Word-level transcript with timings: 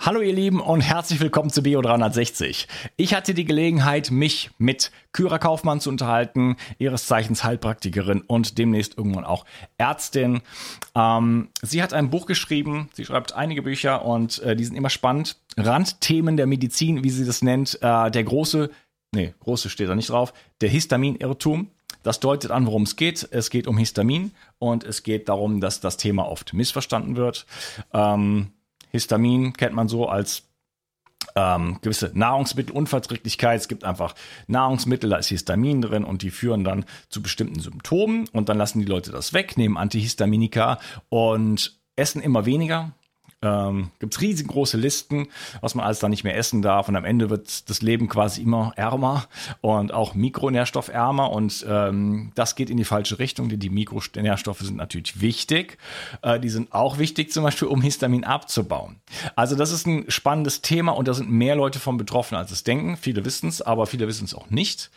Hallo 0.00 0.20
ihr 0.20 0.32
Lieben 0.32 0.60
und 0.60 0.80
herzlich 0.80 1.18
willkommen 1.18 1.50
zu 1.50 1.60
Bio360. 1.60 2.68
Ich 2.96 3.14
hatte 3.14 3.34
die 3.34 3.44
Gelegenheit, 3.44 4.12
mich 4.12 4.50
mit 4.56 4.92
Kyra 5.12 5.38
Kaufmann 5.38 5.80
zu 5.80 5.90
unterhalten, 5.90 6.56
ihres 6.78 7.06
Zeichens 7.06 7.42
Heilpraktikerin 7.42 8.20
und 8.20 8.58
demnächst 8.58 8.96
irgendwann 8.96 9.24
auch 9.24 9.44
Ärztin. 9.76 10.40
Ähm, 10.94 11.48
sie 11.62 11.82
hat 11.82 11.94
ein 11.94 12.10
Buch 12.10 12.26
geschrieben, 12.26 12.88
sie 12.94 13.04
schreibt 13.04 13.32
einige 13.34 13.62
Bücher 13.62 14.04
und 14.04 14.40
äh, 14.44 14.54
die 14.54 14.64
sind 14.64 14.76
immer 14.76 14.88
spannend. 14.88 15.36
Randthemen 15.56 16.36
der 16.36 16.46
Medizin, 16.46 17.02
wie 17.02 17.10
sie 17.10 17.26
das 17.26 17.42
nennt, 17.42 17.82
äh, 17.82 18.10
der 18.12 18.22
große, 18.22 18.70
nee, 19.12 19.34
große 19.40 19.68
steht 19.68 19.88
da 19.88 19.96
nicht 19.96 20.10
drauf, 20.10 20.32
der 20.60 20.68
Histaminirrtum. 20.68 21.72
Das 22.04 22.20
deutet 22.20 22.52
an, 22.52 22.66
worum 22.66 22.84
es 22.84 22.94
geht. 22.94 23.28
Es 23.32 23.50
geht 23.50 23.66
um 23.66 23.76
Histamin 23.76 24.30
und 24.60 24.84
es 24.84 25.02
geht 25.02 25.28
darum, 25.28 25.60
dass 25.60 25.80
das 25.80 25.96
Thema 25.96 26.28
oft 26.28 26.54
missverstanden 26.54 27.16
wird. 27.16 27.44
Ähm, 27.92 28.52
Histamin 28.90 29.52
kennt 29.52 29.74
man 29.74 29.88
so 29.88 30.08
als 30.08 30.44
ähm, 31.34 31.78
gewisse 31.82 32.10
Nahrungsmittelunverträglichkeit. 32.14 33.60
Es 33.60 33.68
gibt 33.68 33.84
einfach 33.84 34.14
Nahrungsmittel, 34.46 35.10
da 35.10 35.16
ist 35.16 35.28
Histamin 35.28 35.82
drin 35.82 36.04
und 36.04 36.22
die 36.22 36.30
führen 36.30 36.64
dann 36.64 36.84
zu 37.08 37.22
bestimmten 37.22 37.60
Symptomen 37.60 38.28
und 38.32 38.48
dann 38.48 38.58
lassen 38.58 38.80
die 38.80 38.86
Leute 38.86 39.10
das 39.10 39.32
weg, 39.32 39.56
nehmen 39.56 39.76
Antihistaminika 39.76 40.78
und 41.08 41.78
essen 41.96 42.22
immer 42.22 42.46
weniger 42.46 42.92
ähm, 43.42 43.90
gibt 43.98 44.14
es 44.14 44.20
riesengroße 44.20 44.76
Listen, 44.76 45.28
was 45.60 45.74
man 45.74 45.84
alles 45.84 46.00
da 46.00 46.08
nicht 46.08 46.24
mehr 46.24 46.36
essen 46.36 46.62
darf. 46.62 46.88
Und 46.88 46.96
am 46.96 47.04
Ende 47.04 47.30
wird 47.30 47.68
das 47.70 47.82
Leben 47.82 48.08
quasi 48.08 48.42
immer 48.42 48.72
ärmer 48.76 49.26
und 49.60 49.92
auch 49.92 50.14
mikronährstoffärmer. 50.14 51.30
Und 51.30 51.64
ähm, 51.68 52.32
das 52.34 52.56
geht 52.56 52.70
in 52.70 52.76
die 52.76 52.84
falsche 52.84 53.18
Richtung, 53.18 53.48
denn 53.48 53.60
die 53.60 53.70
Mikronährstoffe 53.70 54.60
sind 54.60 54.76
natürlich 54.76 55.20
wichtig. 55.20 55.78
Äh, 56.22 56.40
die 56.40 56.48
sind 56.48 56.72
auch 56.72 56.98
wichtig, 56.98 57.32
zum 57.32 57.44
Beispiel, 57.44 57.68
um 57.68 57.80
Histamin 57.80 58.24
abzubauen. 58.24 58.96
Also 59.36 59.54
das 59.54 59.70
ist 59.70 59.86
ein 59.86 60.06
spannendes 60.08 60.62
Thema 60.62 60.92
und 60.92 61.06
da 61.08 61.14
sind 61.14 61.30
mehr 61.30 61.54
Leute 61.54 61.78
von 61.78 61.96
betroffen, 61.96 62.36
als 62.36 62.50
es 62.50 62.64
denken. 62.64 62.96
Viele 62.96 63.24
wissen 63.24 63.48
es, 63.48 63.62
aber 63.62 63.86
viele 63.86 64.08
wissen 64.08 64.24
es 64.24 64.34
auch 64.34 64.50
nicht. 64.50 64.90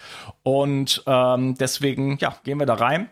Und 0.43 1.03
ähm, 1.05 1.55
deswegen, 1.55 2.17
ja, 2.19 2.35
gehen 2.43 2.59
wir 2.59 2.65
da 2.65 2.75
rein 2.75 3.09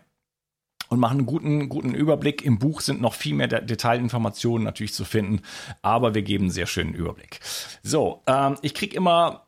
und 0.90 0.98
machen 0.98 1.18
einen 1.18 1.26
guten, 1.26 1.68
guten 1.68 1.94
Überblick. 1.94 2.44
Im 2.44 2.58
Buch 2.58 2.82
sind 2.82 3.00
noch 3.00 3.14
viel 3.14 3.34
mehr 3.34 3.48
Detailinformationen 3.48 4.64
natürlich 4.64 4.92
zu 4.92 5.04
finden, 5.04 5.40
aber 5.80 6.14
wir 6.14 6.22
geben 6.22 6.44
einen 6.44 6.50
sehr 6.50 6.66
schönen 6.66 6.92
Überblick. 6.92 7.40
So, 7.82 8.22
ähm, 8.26 8.56
ich 8.60 8.74
kriege 8.74 8.94
immer 8.96 9.46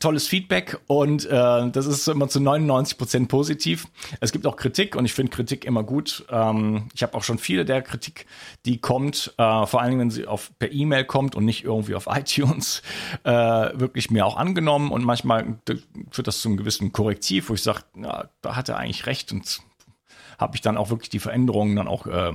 tolles 0.00 0.26
Feedback 0.26 0.80
und 0.86 1.26
äh, 1.26 1.70
das 1.70 1.86
ist 1.86 2.08
immer 2.08 2.28
zu 2.28 2.40
99 2.40 2.98
Prozent 2.98 3.28
positiv. 3.28 3.86
Es 4.20 4.32
gibt 4.32 4.46
auch 4.46 4.56
Kritik 4.56 4.96
und 4.96 5.04
ich 5.04 5.12
finde 5.12 5.30
Kritik 5.30 5.64
immer 5.64 5.82
gut. 5.82 6.24
Ähm, 6.30 6.88
ich 6.94 7.02
habe 7.02 7.14
auch 7.14 7.22
schon 7.22 7.38
viele 7.38 7.64
der 7.64 7.82
Kritik, 7.82 8.26
die 8.64 8.78
kommt, 8.78 9.34
äh, 9.36 9.66
vor 9.66 9.80
allen 9.80 9.90
Dingen, 9.90 10.00
wenn 10.00 10.10
sie 10.10 10.26
auf 10.26 10.50
per 10.58 10.72
E-Mail 10.72 11.04
kommt 11.04 11.34
und 11.34 11.44
nicht 11.44 11.64
irgendwie 11.64 11.94
auf 11.94 12.06
iTunes, 12.10 12.82
äh, 13.24 13.30
wirklich 13.30 14.10
mir 14.10 14.26
auch 14.26 14.36
angenommen 14.36 14.90
und 14.90 15.04
manchmal 15.04 15.58
führt 16.10 16.26
das 16.26 16.40
zu 16.40 16.48
einem 16.48 16.56
gewissen 16.56 16.92
Korrektiv, 16.92 17.50
wo 17.50 17.54
ich 17.54 17.62
sage, 17.62 17.82
ja, 17.96 18.28
da 18.40 18.56
hat 18.56 18.68
er 18.68 18.78
eigentlich 18.78 19.06
recht 19.06 19.30
und 19.30 19.60
habe 20.42 20.56
ich 20.56 20.60
dann 20.60 20.76
auch 20.76 20.90
wirklich 20.90 21.10
die 21.10 21.18
Veränderungen 21.18 21.76
dann 21.76 21.88
auch 21.88 22.06
äh, 22.06 22.32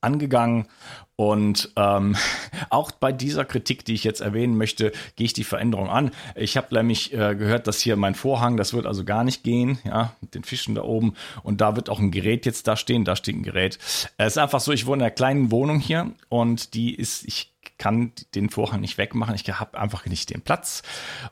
angegangen. 0.00 0.66
Und 1.16 1.72
ähm, 1.74 2.14
auch 2.70 2.92
bei 2.92 3.10
dieser 3.10 3.44
Kritik, 3.44 3.84
die 3.84 3.94
ich 3.94 4.04
jetzt 4.04 4.20
erwähnen 4.20 4.56
möchte, 4.56 4.92
gehe 5.16 5.24
ich 5.24 5.32
die 5.32 5.44
Veränderung 5.44 5.88
an. 5.88 6.12
Ich 6.36 6.56
habe 6.56 6.72
nämlich 6.74 7.12
äh, 7.12 7.34
gehört, 7.34 7.66
dass 7.66 7.80
hier 7.80 7.96
mein 7.96 8.14
Vorhang, 8.14 8.56
das 8.56 8.72
wird 8.72 8.86
also 8.86 9.04
gar 9.04 9.24
nicht 9.24 9.42
gehen, 9.42 9.78
ja, 9.84 10.14
mit 10.20 10.34
den 10.34 10.44
Fischen 10.44 10.76
da 10.76 10.82
oben. 10.82 11.14
Und 11.42 11.60
da 11.60 11.74
wird 11.74 11.90
auch 11.90 11.98
ein 11.98 12.12
Gerät 12.12 12.46
jetzt 12.46 12.68
da 12.68 12.76
stehen, 12.76 13.04
da 13.04 13.16
steht 13.16 13.34
ein 13.34 13.42
Gerät. 13.42 13.78
Es 14.16 14.34
ist 14.34 14.38
einfach 14.38 14.60
so, 14.60 14.70
ich 14.70 14.86
wohne 14.86 14.98
in 14.98 15.02
einer 15.02 15.10
kleinen 15.10 15.50
Wohnung 15.50 15.80
hier 15.80 16.12
und 16.28 16.74
die 16.74 16.94
ist, 16.94 17.24
ich 17.26 17.52
kann 17.78 18.12
den 18.34 18.50
Vorhang 18.50 18.80
nicht 18.80 18.98
wegmachen. 18.98 19.34
Ich 19.34 19.48
habe 19.48 19.78
einfach 19.78 20.04
nicht 20.06 20.30
den 20.30 20.42
Platz. 20.42 20.82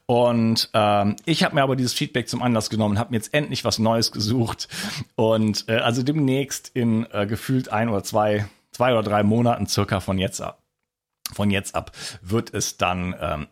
Und 0.07 0.71
ähm, 0.73 1.17
ich 1.25 1.45
habe 1.45 1.55
mir 1.57 1.63
aber 1.63 1.77
dieses 1.77 1.93
Feedback 1.93 2.29
zum 2.29 2.43
Anlass 2.43 2.71
genommen, 2.71 2.99
habe 2.99 3.11
mir 3.11 3.17
jetzt 3.17 3.35
endlich 3.35 3.65
was 3.65 3.79
Neues 3.79 4.13
gesucht. 4.13 4.69
Und 5.17 5.69
äh, 5.69 5.77
also 5.77 6.03
demnächst 6.03 6.71
in 6.75 7.07
äh, 7.13 7.27
gefühlt 7.27 7.71
ein 7.71 7.89
oder 7.89 8.03
zwei, 8.03 8.47
zwei 8.71 8.93
oder 8.93 9.03
drei 9.03 9.23
Monaten 9.23 9.67
circa 9.67 10.01
von 10.01 10.19
jetzt 10.19 10.41
ab, 10.41 10.63
von 11.33 11.51
jetzt 11.51 11.75
ab 11.75 11.93
wird 12.23 12.55
es 12.55 12.77
dann 12.77 13.15
ähm, 13.21 13.47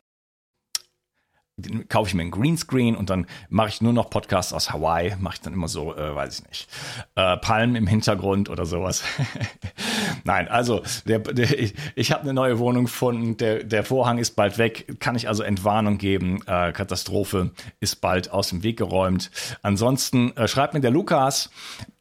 kaufe 1.88 2.08
ich 2.08 2.14
mir 2.14 2.22
einen 2.22 2.30
Greenscreen 2.30 2.96
und 2.96 3.10
dann 3.10 3.26
mache 3.48 3.68
ich 3.68 3.80
nur 3.80 3.92
noch 3.92 4.10
Podcasts 4.10 4.52
aus 4.52 4.72
Hawaii, 4.72 5.14
mache 5.18 5.34
ich 5.34 5.40
dann 5.40 5.52
immer 5.52 5.68
so, 5.68 5.94
äh, 5.94 6.14
weiß 6.14 6.40
ich 6.40 6.48
nicht, 6.48 6.68
äh, 7.14 7.36
Palmen 7.36 7.76
im 7.76 7.86
Hintergrund 7.86 8.48
oder 8.48 8.66
sowas. 8.66 9.04
Nein, 10.24 10.48
also 10.48 10.82
der, 11.06 11.18
der, 11.20 11.58
ich, 11.58 11.74
ich 11.94 12.12
habe 12.12 12.22
eine 12.22 12.32
neue 12.32 12.58
Wohnung 12.58 12.84
gefunden, 12.84 13.36
der, 13.36 13.62
der 13.62 13.84
Vorhang 13.84 14.18
ist 14.18 14.32
bald 14.36 14.58
weg, 14.58 14.96
kann 14.98 15.16
ich 15.16 15.28
also 15.28 15.42
Entwarnung 15.42 15.98
geben, 15.98 16.40
äh, 16.46 16.72
Katastrophe 16.72 17.52
ist 17.80 18.00
bald 18.00 18.30
aus 18.30 18.48
dem 18.48 18.62
Weg 18.62 18.78
geräumt. 18.78 19.30
Ansonsten 19.62 20.34
äh, 20.36 20.48
schreibt 20.48 20.74
mir 20.74 20.80
der 20.80 20.90
Lukas, 20.90 21.50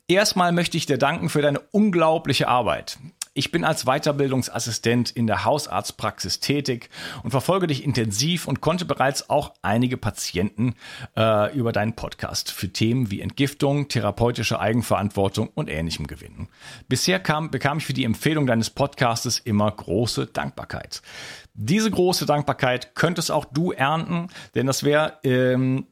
Erstmal 0.07 0.51
möchte 0.51 0.75
ich 0.75 0.85
dir 0.85 0.97
danken 0.97 1.29
für 1.29 1.41
deine 1.41 1.61
unglaubliche 1.71 2.49
Arbeit. 2.49 2.97
Ich 3.35 3.51
bin 3.51 3.63
als 3.63 3.85
Weiterbildungsassistent 3.85 5.09
in 5.09 5.25
der 5.25 5.43
Hausarztpraxis 5.43 6.39
tätig 6.39 6.91
und 7.23 7.31
verfolge 7.31 7.65
dich 7.65 7.83
intensiv 7.83 8.47
und 8.47 8.61
konnte 8.61 8.85
bereits 8.85 9.27
auch 9.27 9.55
einige 9.63 9.97
Patienten 9.97 10.75
äh, 11.17 11.51
über 11.55 11.71
deinen 11.71 11.93
Podcast 11.93 12.51
für 12.51 12.69
Themen 12.69 13.09
wie 13.09 13.21
Entgiftung, 13.21 13.87
therapeutische 13.87 14.59
Eigenverantwortung 14.59 15.49
und 15.55 15.67
ähnlichem 15.67 16.05
gewinnen. 16.05 16.47
Bisher 16.87 17.19
kam, 17.19 17.49
bekam 17.49 17.79
ich 17.79 17.85
für 17.85 17.93
die 17.93 18.05
Empfehlung 18.05 18.45
deines 18.45 18.69
Podcastes 18.69 19.39
immer 19.39 19.71
große 19.71 20.27
Dankbarkeit. 20.27 21.01
Diese 21.55 21.89
große 21.89 22.27
Dankbarkeit 22.27 22.93
könntest 22.93 23.31
auch 23.31 23.45
du 23.45 23.71
ernten, 23.71 24.27
denn 24.53 24.67
das 24.67 24.83
wäre 24.83 25.17
ähm, 25.23 25.87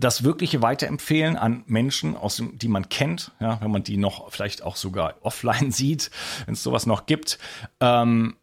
das 0.00 0.24
wirkliche 0.24 0.62
Weiterempfehlen 0.62 1.36
an 1.36 1.64
Menschen, 1.66 2.16
aus 2.16 2.36
dem, 2.36 2.58
die 2.58 2.68
man 2.68 2.88
kennt, 2.88 3.32
ja, 3.40 3.60
wenn 3.60 3.70
man 3.70 3.82
die 3.82 3.96
noch 3.96 4.30
vielleicht 4.30 4.62
auch 4.62 4.76
sogar 4.76 5.14
offline 5.22 5.72
sieht, 5.72 6.10
wenn 6.44 6.54
es 6.54 6.62
sowas 6.62 6.86
noch 6.86 7.06
gibt, 7.06 7.38
ähm, 7.80 8.36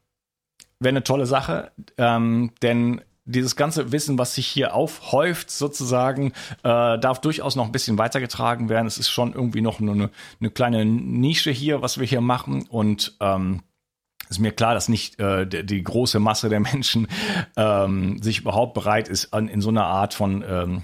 wäre 0.79 0.89
eine 0.89 1.03
tolle 1.03 1.25
Sache, 1.25 1.71
ähm, 1.97 2.51
denn 2.61 3.01
dieses 3.25 3.55
ganze 3.55 3.93
Wissen, 3.93 4.17
was 4.17 4.35
sich 4.35 4.47
hier 4.47 4.73
aufhäuft, 4.73 5.49
sozusagen, 5.49 6.33
äh, 6.63 6.99
darf 6.99 7.21
durchaus 7.21 7.55
noch 7.55 7.65
ein 7.65 7.71
bisschen 7.71 7.97
weitergetragen 7.97 8.67
werden. 8.67 8.87
Es 8.87 8.97
ist 8.97 9.09
schon 9.09 9.33
irgendwie 9.33 9.61
noch 9.61 9.79
eine, 9.79 10.09
eine 10.41 10.49
kleine 10.49 10.83
Nische 10.83 11.51
hier, 11.51 11.81
was 11.81 11.99
wir 11.99 12.05
hier 12.05 12.19
machen. 12.19 12.67
Und 12.67 13.15
ähm, 13.21 13.61
ist 14.29 14.39
mir 14.39 14.51
klar, 14.51 14.73
dass 14.73 14.89
nicht 14.89 15.21
äh, 15.21 15.47
die, 15.47 15.65
die, 15.65 15.83
große 15.83 16.19
Masse 16.19 16.49
der 16.49 16.59
Menschen 16.59 17.07
ähm, 17.55 18.21
sich 18.21 18.39
überhaupt 18.39 18.73
bereit 18.73 19.07
ist, 19.07 19.33
an, 19.33 19.47
in 19.47 19.61
so 19.61 19.69
einer 19.69 19.85
Art 19.85 20.13
von 20.13 20.43
ähm, 20.45 20.83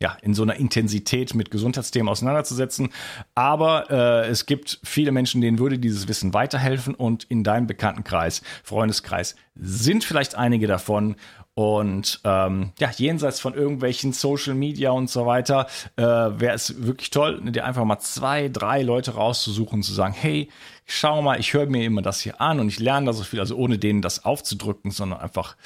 ja, 0.00 0.16
in 0.20 0.34
so 0.34 0.42
einer 0.42 0.56
Intensität 0.56 1.34
mit 1.34 1.50
Gesundheitsthemen 1.50 2.08
auseinanderzusetzen. 2.08 2.90
Aber 3.34 3.90
äh, 3.90 4.28
es 4.28 4.44
gibt 4.44 4.78
viele 4.84 5.10
Menschen, 5.10 5.40
denen 5.40 5.58
würde 5.58 5.78
dieses 5.78 6.06
Wissen 6.06 6.34
weiterhelfen 6.34 6.94
und 6.94 7.24
in 7.24 7.44
deinem 7.44 7.66
Bekanntenkreis, 7.66 8.42
Freundeskreis 8.62 9.36
sind 9.54 10.04
vielleicht 10.04 10.34
einige 10.34 10.66
davon. 10.66 11.16
Und 11.54 12.20
ähm, 12.24 12.72
ja, 12.78 12.90
jenseits 12.90 13.40
von 13.40 13.54
irgendwelchen 13.54 14.12
Social 14.12 14.52
Media 14.52 14.90
und 14.90 15.08
so 15.08 15.24
weiter, 15.24 15.66
äh, 15.96 16.02
wäre 16.02 16.54
es 16.54 16.82
wirklich 16.84 17.08
toll, 17.08 17.40
dir 17.50 17.64
einfach 17.64 17.86
mal 17.86 17.98
zwei, 17.98 18.50
drei 18.50 18.82
Leute 18.82 19.14
rauszusuchen 19.14 19.78
und 19.78 19.82
zu 19.82 19.94
sagen, 19.94 20.12
hey, 20.12 20.50
schau 20.84 21.22
mal, 21.22 21.40
ich 21.40 21.54
höre 21.54 21.64
mir 21.64 21.82
immer 21.86 22.02
das 22.02 22.20
hier 22.20 22.42
an 22.42 22.60
und 22.60 22.68
ich 22.68 22.78
lerne 22.78 23.06
da 23.06 23.14
so 23.14 23.24
viel, 23.24 23.40
also 23.40 23.56
ohne 23.56 23.78
denen 23.78 24.02
das 24.02 24.26
aufzudrücken, 24.26 24.90
sondern 24.90 25.20
einfach 25.20 25.56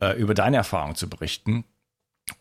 äh, 0.00 0.16
über 0.16 0.34
deine 0.34 0.58
Erfahrung 0.58 0.94
zu 0.94 1.10
berichten 1.10 1.64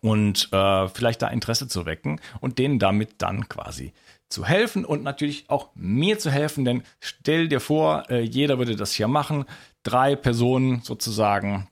und 0.02 0.52
äh, 0.52 0.88
vielleicht 0.90 1.22
da 1.22 1.28
Interesse 1.28 1.68
zu 1.68 1.86
wecken 1.86 2.20
und 2.40 2.60
denen 2.60 2.80
damit 2.80 3.22
dann 3.22 3.50
quasi 3.50 3.94
zu 4.30 4.46
helfen 4.46 4.86
und 4.86 5.04
natürlich 5.04 5.50
auch 5.50 5.70
mir 5.76 6.18
zu 6.18 6.32
helfen, 6.32 6.66
denn 6.66 6.84
stell 7.00 7.48
dir 7.48 7.60
vor, 7.60 8.10
äh, 8.10 8.22
jeder 8.22 8.58
würde 8.58 8.76
das 8.76 8.94
hier 8.94 9.08
machen, 9.08 9.46
drei 9.84 10.16
Personen 10.16 10.82
sozusagen 10.82 11.68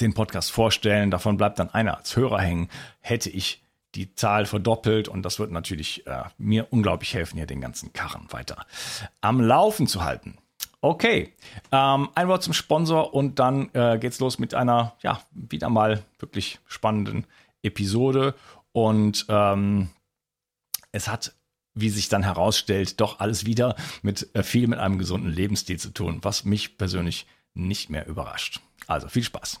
den 0.00 0.12
Podcast 0.12 0.52
vorstellen, 0.52 1.10
davon 1.10 1.38
bleibt 1.38 1.58
dann 1.58 1.70
einer 1.70 1.96
als 1.96 2.14
Hörer 2.14 2.40
hängen, 2.40 2.68
hätte 3.00 3.30
ich 3.30 3.62
die 3.94 4.14
Zahl 4.14 4.44
verdoppelt 4.44 5.08
und 5.08 5.22
das 5.22 5.38
wird 5.38 5.50
natürlich 5.50 6.06
äh, 6.06 6.24
mir 6.36 6.66
unglaublich 6.70 7.14
helfen, 7.14 7.38
hier 7.38 7.46
den 7.46 7.62
ganzen 7.62 7.92
Karren 7.94 8.26
weiter 8.30 8.66
am 9.22 9.40
Laufen 9.40 9.86
zu 9.86 10.04
halten. 10.04 10.36
Okay, 10.80 11.34
ähm, 11.72 12.08
ein 12.14 12.28
Wort 12.28 12.44
zum 12.44 12.52
Sponsor 12.52 13.12
und 13.12 13.40
dann 13.40 13.70
äh, 13.74 13.98
geht's 13.98 14.20
los 14.20 14.38
mit 14.38 14.54
einer, 14.54 14.96
ja, 15.02 15.20
wieder 15.32 15.70
mal 15.70 16.04
wirklich 16.20 16.60
spannenden 16.66 17.26
Episode. 17.62 18.34
Und 18.70 19.26
ähm, 19.28 19.88
es 20.92 21.08
hat, 21.08 21.34
wie 21.74 21.88
sich 21.88 22.08
dann 22.08 22.22
herausstellt, 22.22 23.00
doch 23.00 23.18
alles 23.18 23.44
wieder 23.44 23.74
mit 24.02 24.28
äh, 24.34 24.44
viel 24.44 24.68
mit 24.68 24.78
einem 24.78 24.98
gesunden 24.98 25.30
Lebensstil 25.30 25.80
zu 25.80 25.90
tun, 25.90 26.20
was 26.22 26.44
mich 26.44 26.78
persönlich 26.78 27.26
nicht 27.54 27.90
mehr 27.90 28.06
überrascht. 28.06 28.60
Also 28.86 29.08
viel 29.08 29.24
Spaß. 29.24 29.60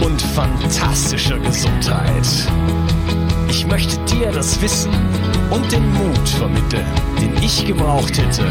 und 0.00 0.20
fantastischer 0.20 1.38
Gesundheit. 1.38 2.26
Ich 3.48 3.66
möchte 3.66 3.98
dir 4.04 4.32
das 4.32 4.60
Wissen 4.62 4.92
und 5.50 5.70
den 5.70 5.92
Mut 5.92 6.28
vermitteln, 6.28 6.86
den 7.20 7.36
ich 7.42 7.66
gebraucht 7.66 8.18
hätte, 8.18 8.46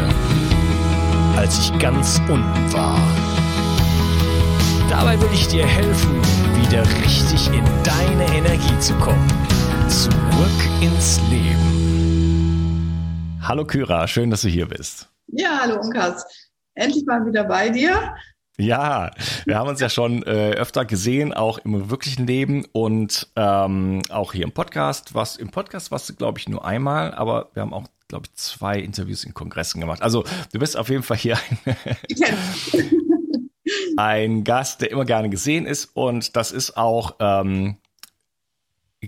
als 1.36 1.58
ich 1.58 1.78
ganz 1.78 2.20
unten 2.28 2.72
war. 2.72 2.98
Dabei 4.88 5.20
will 5.20 5.30
ich 5.32 5.48
dir 5.48 5.66
helfen, 5.66 6.20
wieder 6.62 6.82
richtig 7.04 7.48
in 7.48 7.64
deine 7.82 8.26
Energie 8.36 8.78
zu 8.78 8.94
kommen. 8.94 9.26
Zurück 9.88 10.60
ins 10.80 11.20
Leben. 11.30 11.74
Hallo 13.42 13.64
Kyra, 13.64 14.06
schön, 14.06 14.30
dass 14.30 14.42
du 14.42 14.48
hier 14.48 14.66
bist. 14.66 15.08
Ja, 15.26 15.58
hallo 15.60 15.80
Unkas. 15.80 16.24
Endlich 16.74 17.04
mal 17.06 17.26
wieder 17.26 17.44
bei 17.44 17.68
dir. 17.68 18.14
Ja, 18.56 19.10
wir 19.46 19.58
haben 19.58 19.68
uns 19.68 19.80
ja 19.80 19.88
schon 19.88 20.22
äh, 20.22 20.52
öfter 20.52 20.84
gesehen, 20.84 21.32
auch 21.32 21.58
im 21.58 21.90
wirklichen 21.90 22.24
Leben 22.24 22.64
und 22.70 23.28
ähm, 23.34 24.02
auch 24.10 24.32
hier 24.32 24.44
im 24.44 24.52
Podcast. 24.52 25.12
Was 25.14 25.36
im 25.36 25.50
Podcast 25.50 25.90
warst 25.90 26.08
du, 26.08 26.14
glaube 26.14 26.38
ich, 26.38 26.48
nur 26.48 26.64
einmal, 26.64 27.12
aber 27.14 27.50
wir 27.54 27.62
haben 27.62 27.74
auch, 27.74 27.88
glaube 28.06 28.26
ich, 28.26 28.34
zwei 28.34 28.78
Interviews 28.78 29.24
in 29.24 29.34
Kongressen 29.34 29.80
gemacht. 29.80 30.02
Also 30.02 30.24
du 30.52 30.60
bist 30.60 30.76
auf 30.76 30.88
jeden 30.88 31.02
Fall 31.02 31.16
hier 31.16 31.36
ein, 31.64 31.76
ein 33.96 34.44
Gast, 34.44 34.82
der 34.82 34.92
immer 34.92 35.04
gerne 35.04 35.30
gesehen 35.30 35.66
ist 35.66 35.86
und 35.86 36.36
das 36.36 36.52
ist 36.52 36.76
auch 36.76 37.16
ähm, 37.18 37.78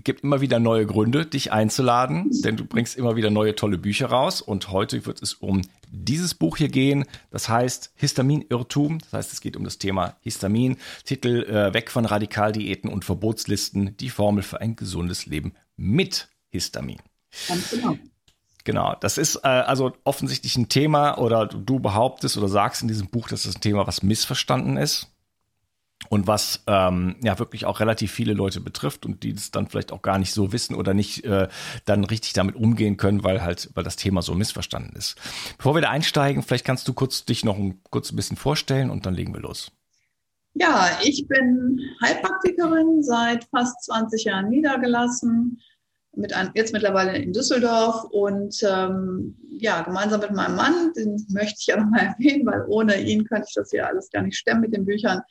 gibt 0.01 0.23
immer 0.23 0.41
wieder 0.41 0.59
neue 0.59 0.85
Gründe, 0.85 1.25
dich 1.25 1.51
einzuladen, 1.51 2.29
denn 2.43 2.57
du 2.57 2.65
bringst 2.65 2.97
immer 2.97 3.15
wieder 3.15 3.29
neue 3.29 3.55
tolle 3.55 3.77
Bücher 3.77 4.07
raus. 4.07 4.41
Und 4.41 4.71
heute 4.71 5.05
wird 5.05 5.21
es 5.21 5.33
um 5.33 5.61
dieses 5.89 6.33
Buch 6.33 6.57
hier 6.57 6.69
gehen. 6.69 7.05
Das 7.31 7.49
heißt 7.49 7.91
Histaminirrtum. 7.95 8.99
Das 8.99 9.13
heißt, 9.13 9.33
es 9.33 9.41
geht 9.41 9.55
um 9.55 9.63
das 9.63 9.77
Thema 9.77 10.15
Histamin. 10.21 10.77
Titel 11.05 11.43
äh, 11.43 11.73
Weg 11.73 11.91
von 11.91 12.05
Radikaldiäten 12.05 12.89
und 12.89 13.05
Verbotslisten. 13.05 13.95
Die 13.97 14.09
Formel 14.09 14.43
für 14.43 14.61
ein 14.61 14.75
gesundes 14.75 15.25
Leben 15.25 15.53
mit 15.75 16.29
Histamin. 16.49 16.99
Ganz 17.47 17.71
genau. 17.71 17.97
Genau, 18.63 18.95
das 18.99 19.17
ist 19.17 19.37
äh, 19.37 19.47
also 19.47 19.93
offensichtlich 20.03 20.57
ein 20.57 20.67
Thema 20.67 21.17
oder 21.17 21.45
du 21.45 21.79
behauptest 21.79 22.37
oder 22.37 22.49
sagst 22.49 22.81
in 22.81 22.89
diesem 22.89 23.07
Buch, 23.07 23.29
dass 23.29 23.43
das 23.43 23.55
ein 23.55 23.61
Thema, 23.61 23.87
was 23.87 24.03
missverstanden 24.03 24.75
ist 24.75 25.09
und 26.09 26.27
was 26.27 26.63
ähm, 26.67 27.15
ja 27.21 27.37
wirklich 27.39 27.65
auch 27.65 27.79
relativ 27.79 28.11
viele 28.11 28.33
Leute 28.33 28.61
betrifft 28.61 29.05
und 29.05 29.23
die 29.23 29.31
es 29.31 29.51
dann 29.51 29.67
vielleicht 29.67 29.91
auch 29.91 30.01
gar 30.01 30.19
nicht 30.19 30.33
so 30.33 30.51
wissen 30.53 30.75
oder 30.75 30.93
nicht 30.93 31.25
äh, 31.25 31.47
dann 31.85 32.03
richtig 32.03 32.33
damit 32.33 32.55
umgehen 32.55 32.97
können, 32.97 33.23
weil 33.23 33.41
halt 33.41 33.69
weil 33.73 33.83
das 33.83 33.95
Thema 33.95 34.21
so 34.21 34.33
missverstanden 34.33 34.95
ist. 34.95 35.15
Bevor 35.57 35.75
wir 35.75 35.81
da 35.81 35.89
einsteigen, 35.89 36.43
vielleicht 36.43 36.65
kannst 36.65 36.87
du 36.87 36.93
kurz 36.93 37.25
dich 37.25 37.43
noch 37.43 37.57
ein, 37.57 37.81
kurz 37.89 38.11
ein 38.11 38.15
bisschen 38.15 38.37
vorstellen 38.37 38.89
und 38.89 39.05
dann 39.05 39.15
legen 39.15 39.33
wir 39.33 39.41
los. 39.41 39.71
Ja, 40.53 40.89
ich 41.03 41.27
bin 41.27 41.79
Heilpraktikerin 42.01 43.03
seit 43.03 43.43
fast 43.45 43.83
20 43.85 44.23
Jahren 44.23 44.49
niedergelassen, 44.49 45.61
mit 46.15 46.33
ein, 46.33 46.49
jetzt 46.55 46.73
mittlerweile 46.73 47.15
in 47.15 47.31
Düsseldorf 47.31 48.05
und 48.05 48.59
ähm, 48.67 49.37
ja, 49.59 49.81
gemeinsam 49.81 50.21
mit 50.21 50.31
meinem 50.31 50.55
Mann, 50.55 50.93
den 50.93 51.23
möchte 51.29 51.57
ich 51.59 51.67
ja 51.67 51.77
nochmal 51.77 52.15
erwähnen, 52.17 52.45
weil 52.47 52.65
ohne 52.67 52.99
ihn 52.99 53.25
könnte 53.25 53.45
ich 53.49 53.53
das 53.53 53.69
hier 53.69 53.85
alles 53.85 54.09
gar 54.09 54.23
nicht 54.23 54.37
stemmen 54.37 54.61
mit 54.61 54.73
den 54.73 54.85
Büchern 54.85 55.21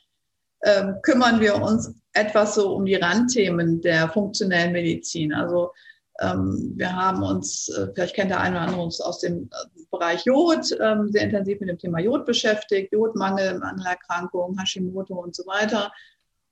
ähm, 0.63 0.95
kümmern 1.01 1.39
wir 1.39 1.61
uns 1.61 1.93
etwas 2.13 2.55
so 2.55 2.75
um 2.75 2.85
die 2.85 2.95
Randthemen 2.95 3.81
der 3.81 4.09
funktionellen 4.09 4.71
Medizin. 4.71 5.33
Also 5.33 5.71
ähm, 6.19 6.73
wir 6.75 6.95
haben 6.95 7.21
uns, 7.21 7.69
äh, 7.69 7.87
vielleicht 7.93 8.15
kennt 8.15 8.31
der 8.31 8.39
eine 8.41 8.55
oder 8.55 8.65
andere 8.65 8.81
uns 8.81 8.99
aus 8.99 9.19
dem 9.19 9.43
äh, 9.43 9.83
Bereich 9.91 10.25
Jod, 10.25 10.65
ähm, 10.81 11.11
sehr 11.11 11.23
intensiv 11.23 11.59
mit 11.59 11.69
dem 11.69 11.77
Thema 11.77 11.99
Jod 11.99 12.25
beschäftigt, 12.25 12.91
Jodmangel, 12.91 13.59
Mangelerkrankungen, 13.59 14.59
Hashimoto 14.59 15.13
und 15.13 15.35
so 15.35 15.45
weiter. 15.45 15.91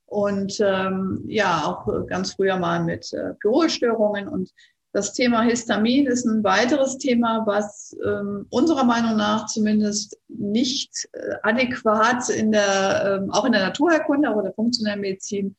Und 0.05 0.59
ähm, 0.59 1.23
ja, 1.27 1.63
auch 1.65 2.05
ganz 2.05 2.33
früher 2.33 2.57
mal 2.57 2.83
mit 2.83 3.11
äh, 3.13 3.33
Pyrolstörungen 3.39 4.27
und 4.27 4.51
das 4.95 5.11
Thema 5.11 5.41
Histamin 5.41 6.07
ist 6.07 6.23
ein 6.23 6.41
weiteres 6.45 6.97
Thema, 6.97 7.45
was 7.45 7.93
ähm, 8.01 8.47
unserer 8.49 8.85
Meinung 8.85 9.17
nach 9.17 9.45
zumindest 9.45 10.17
nicht 10.29 11.09
äh, 11.11 11.35
adäquat 11.43 12.29
in 12.29 12.53
der, 12.53 13.19
ähm, 13.21 13.29
auch 13.29 13.43
in 13.43 13.51
der 13.51 13.65
Naturherkunde, 13.65 14.29
aber 14.29 14.41
der 14.41 14.53
funktionellen 14.53 15.01
Medizin 15.01 15.57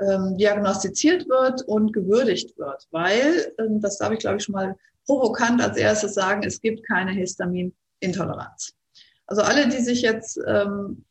ähm, 0.00 0.38
diagnostiziert 0.38 1.28
wird 1.28 1.60
und 1.60 1.92
gewürdigt 1.92 2.56
wird, 2.56 2.88
weil, 2.90 3.52
ähm, 3.58 3.82
das 3.82 3.98
darf 3.98 4.12
ich 4.12 4.20
glaube 4.20 4.38
ich 4.38 4.44
schon 4.44 4.54
mal 4.54 4.74
provokant 5.04 5.60
als 5.60 5.76
erstes 5.76 6.14
sagen, 6.14 6.42
es 6.42 6.58
gibt 6.62 6.86
keine 6.86 7.10
Histaminintoleranz. 7.10 8.72
Also 9.26 9.42
alle, 9.42 9.68
die 9.68 9.82
sich 9.82 10.00
jetzt 10.00 10.40
ähm, 10.46 11.04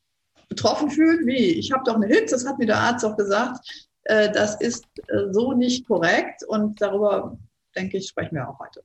betroffen 0.49 0.89
fühlen, 0.89 1.27
wie 1.27 1.51
ich 1.51 1.71
habe 1.71 1.83
doch 1.85 1.97
eine 1.97 2.07
Hitze, 2.07 2.33
das 2.33 2.47
hat 2.47 2.57
mir 2.57 2.65
der 2.65 2.79
Arzt 2.79 3.05
auch 3.05 3.15
gesagt, 3.15 3.92
äh, 4.05 4.31
das 4.31 4.59
ist 4.59 4.85
äh, 5.07 5.31
so 5.31 5.53
nicht 5.53 5.87
korrekt 5.87 6.43
und 6.47 6.81
darüber, 6.81 7.37
denke 7.75 7.97
ich, 7.97 8.07
sprechen 8.07 8.35
wir 8.35 8.49
auch 8.49 8.59
heute. 8.59 8.83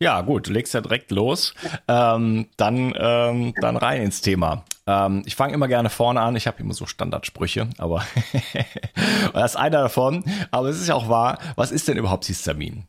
Ja, 0.00 0.20
gut, 0.22 0.48
du 0.48 0.52
legst 0.52 0.74
ja 0.74 0.80
direkt 0.80 1.10
los. 1.12 1.54
Ähm, 1.86 2.48
dann, 2.56 2.92
ähm, 2.96 3.54
dann 3.60 3.76
rein 3.76 4.02
ins 4.02 4.20
Thema. 4.20 4.64
Ähm, 4.86 5.22
ich 5.24 5.36
fange 5.36 5.54
immer 5.54 5.68
gerne 5.68 5.88
vorne 5.88 6.20
an. 6.20 6.36
Ich 6.36 6.46
habe 6.46 6.60
immer 6.60 6.74
so 6.74 6.86
Standardsprüche, 6.86 7.70
aber 7.78 8.04
das 9.32 9.52
ist 9.52 9.56
einer 9.56 9.82
davon. 9.82 10.24
Aber 10.50 10.68
es 10.68 10.80
ist 10.80 10.88
ja 10.88 10.94
auch 10.94 11.08
wahr. 11.08 11.38
Was 11.56 11.70
ist 11.70 11.86
denn 11.88 11.96
überhaupt 11.96 12.24
Histamin? 12.24 12.84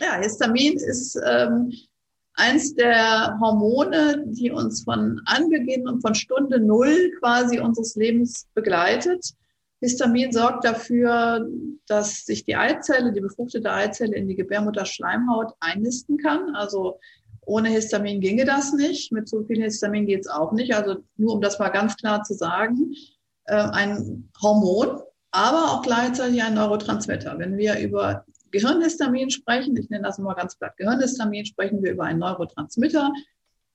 Ja, 0.00 0.14
Histamin 0.16 0.74
ist 0.74 1.20
ähm, 1.26 1.72
eins 2.34 2.74
der 2.74 3.36
Hormone, 3.40 4.24
die 4.26 4.50
uns 4.50 4.84
von 4.84 5.20
Anbeginn 5.26 5.88
und 5.88 6.00
von 6.00 6.14
Stunde 6.14 6.60
Null 6.60 7.12
quasi 7.18 7.58
unseres 7.58 7.94
Lebens 7.96 8.46
begleitet. 8.54 9.34
Histamin 9.80 10.32
sorgt 10.32 10.64
dafür, 10.64 11.46
dass 11.86 12.24
sich 12.24 12.44
die 12.44 12.56
Eizelle, 12.56 13.12
die 13.12 13.20
befruchtete 13.20 13.70
Eizelle 13.70 14.16
in 14.16 14.28
die 14.28 14.36
Gebärmutterschleimhaut 14.36 15.52
einnisten 15.60 16.16
kann. 16.16 16.54
Also 16.54 16.98
Ohne 17.46 17.68
Histamin 17.68 18.20
ginge 18.20 18.44
das 18.44 18.72
nicht. 18.72 19.12
Mit 19.12 19.28
zu 19.28 19.44
viel 19.44 19.62
Histamin 19.62 20.06
geht 20.06 20.20
es 20.20 20.28
auch 20.28 20.52
nicht. 20.52 20.74
Also 20.74 20.96
nur 21.16 21.34
um 21.34 21.40
das 21.40 21.58
mal 21.58 21.68
ganz 21.68 21.96
klar 21.96 22.22
zu 22.22 22.34
sagen, 22.34 22.94
äh, 23.46 23.54
ein 23.54 24.30
Hormon, 24.40 25.00
aber 25.30 25.72
auch 25.72 25.82
gleichzeitig 25.82 26.42
ein 26.42 26.54
Neurotransmitter. 26.54 27.38
Wenn 27.38 27.56
wir 27.56 27.78
über 27.78 28.24
Gehirnhistamin 28.50 29.30
sprechen, 29.30 29.76
ich 29.76 29.90
nenne 29.90 30.04
das 30.04 30.18
mal 30.18 30.34
ganz 30.34 30.56
platt 30.56 30.76
Gehirnhistamin, 30.76 31.44
sprechen 31.44 31.82
wir 31.82 31.92
über 31.92 32.04
einen 32.04 32.20
Neurotransmitter, 32.20 33.12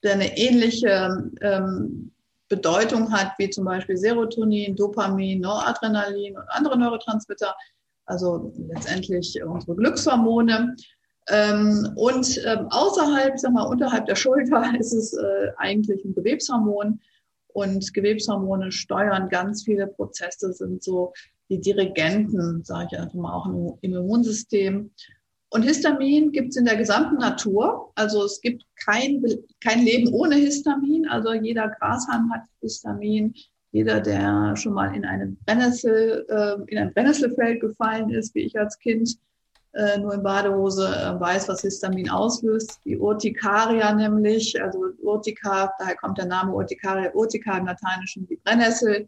der 0.03 0.13
eine 0.13 0.37
ähnliche 0.37 1.29
ähm, 1.41 2.11
Bedeutung 2.49 3.11
hat 3.11 3.33
wie 3.37 3.49
zum 3.49 3.65
Beispiel 3.65 3.95
Serotonin, 3.95 4.75
Dopamin, 4.75 5.41
Noradrenalin 5.41 6.35
und 6.35 6.49
andere 6.49 6.77
Neurotransmitter, 6.77 7.55
also 8.05 8.51
letztendlich 8.57 9.41
unsere 9.43 9.75
Glückshormone. 9.75 10.75
Ähm, 11.29 11.93
und 11.95 12.41
ähm, 12.45 12.67
außerhalb, 12.71 13.39
sag 13.39 13.53
mal, 13.53 13.63
unterhalb 13.63 14.07
der 14.07 14.15
Schulter 14.15 14.73
ist 14.79 14.93
es 14.93 15.13
äh, 15.13 15.51
eigentlich 15.57 16.03
ein 16.03 16.15
Gewebshormon. 16.15 16.99
Und 17.53 17.93
Gewebshormone 17.93 18.71
steuern 18.71 19.29
ganz 19.29 19.63
viele 19.63 19.87
Prozesse, 19.87 20.53
sind 20.53 20.83
so 20.83 21.13
die 21.49 21.59
Dirigenten, 21.59 22.63
sage 22.63 22.89
ich 22.91 22.99
einfach 22.99 23.15
mal, 23.15 23.33
auch 23.33 23.47
im 23.47 23.93
Immunsystem. 23.93 24.91
Und 25.51 25.63
Histamin 25.63 26.31
gibt 26.31 26.49
es 26.49 26.57
in 26.57 26.65
der 26.65 26.77
gesamten 26.77 27.17
Natur. 27.17 27.91
Also 27.95 28.23
es 28.23 28.39
gibt 28.41 28.63
kein, 28.83 29.23
kein 29.61 29.83
Leben 29.83 30.13
ohne 30.13 30.35
Histamin. 30.35 31.07
Also 31.07 31.33
jeder 31.33 31.69
Grashalm 31.69 32.31
hat 32.33 32.43
Histamin. 32.61 33.33
Jeder, 33.71 34.01
der 34.01 34.55
schon 34.55 34.73
mal 34.73 34.95
in, 34.95 35.05
eine 35.05 35.27
Brennnessel, 35.45 36.25
äh, 36.27 36.71
in 36.71 36.77
ein 36.79 36.93
Brennnesselfeld 36.93 37.61
gefallen 37.61 38.09
ist, 38.09 38.33
wie 38.33 38.41
ich 38.41 38.57
als 38.57 38.79
Kind, 38.79 39.17
äh, 39.73 39.99
nur 39.99 40.15
in 40.15 40.23
Badehose, 40.23 40.87
äh, 40.87 41.19
weiß, 41.19 41.47
was 41.47 41.61
Histamin 41.61 42.09
auslöst. 42.09 42.79
Die 42.85 42.97
Urtikaria 42.97 43.93
nämlich, 43.93 44.59
also 44.59 44.85
Urtika, 45.03 45.71
daher 45.77 45.95
kommt 45.97 46.17
der 46.17 46.25
Name 46.25 46.53
Urtikaria, 46.53 47.13
Urtika 47.13 47.57
im 47.57 47.67
Lateinischen 47.67 48.27
die 48.27 48.37
Brennnessel. 48.37 49.07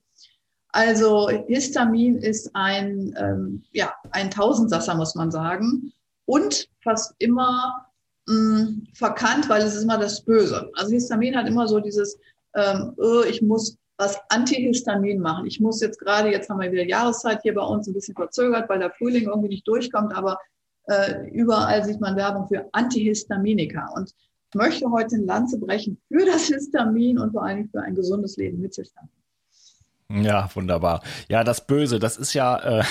Also 0.69 1.29
Histamin 1.47 2.17
ist 2.17 2.51
ein, 2.53 3.15
ähm, 3.17 3.63
ja, 3.71 3.93
ein 4.11 4.29
Tausendsasser, 4.29 4.95
muss 4.95 5.15
man 5.15 5.31
sagen. 5.31 5.91
Und 6.25 6.69
fast 6.83 7.13
immer 7.17 7.87
mh, 8.31 8.61
mm, 8.61 8.87
verkannt, 8.93 9.49
weil 9.49 9.61
es 9.61 9.75
ist 9.75 9.83
immer 9.83 9.97
das 9.97 10.21
Böse. 10.21 10.69
Also 10.75 10.91
Histamin 10.91 11.35
hat 11.35 11.47
immer 11.47 11.67
so 11.67 11.79
dieses, 11.79 12.17
ähm, 12.55 12.93
oh, 12.97 13.23
ich 13.27 13.41
muss 13.41 13.77
was 13.97 14.19
Antihistamin 14.29 15.19
machen. 15.19 15.45
Ich 15.45 15.59
muss 15.59 15.79
jetzt 15.79 15.99
gerade, 15.99 16.31
jetzt 16.31 16.49
haben 16.49 16.59
wir 16.59 16.71
wieder 16.71 16.85
Jahreszeit 16.85 17.41
hier 17.43 17.53
bei 17.53 17.61
uns 17.61 17.87
ein 17.87 17.93
bisschen 17.93 18.15
verzögert, 18.15 18.67
weil 18.67 18.79
der 18.79 18.91
Frühling 18.91 19.25
irgendwie 19.27 19.49
nicht 19.49 19.67
durchkommt, 19.67 20.15
aber 20.15 20.39
äh, 20.87 21.29
überall 21.29 21.83
sieht 21.85 22.01
man 22.01 22.15
Werbung 22.15 22.47
für 22.47 22.67
Antihistaminika. 22.71 23.89
Und 23.95 24.11
ich 24.49 24.55
möchte 24.55 24.89
heute 24.89 25.15
eine 25.15 25.25
Lanze 25.25 25.59
brechen 25.59 25.97
für 26.07 26.25
das 26.25 26.47
Histamin 26.47 27.19
und 27.19 27.31
vor 27.31 27.43
allem 27.43 27.69
für 27.69 27.81
ein 27.81 27.95
gesundes 27.95 28.37
Leben 28.37 28.59
mit 28.59 28.75
Histamin. 28.75 29.11
Ja, 30.09 30.49
wunderbar. 30.55 31.01
Ja, 31.29 31.43
das 31.43 31.65
Böse, 31.65 31.99
das 31.99 32.17
ist 32.17 32.33
ja, 32.33 32.79
äh, 32.79 32.83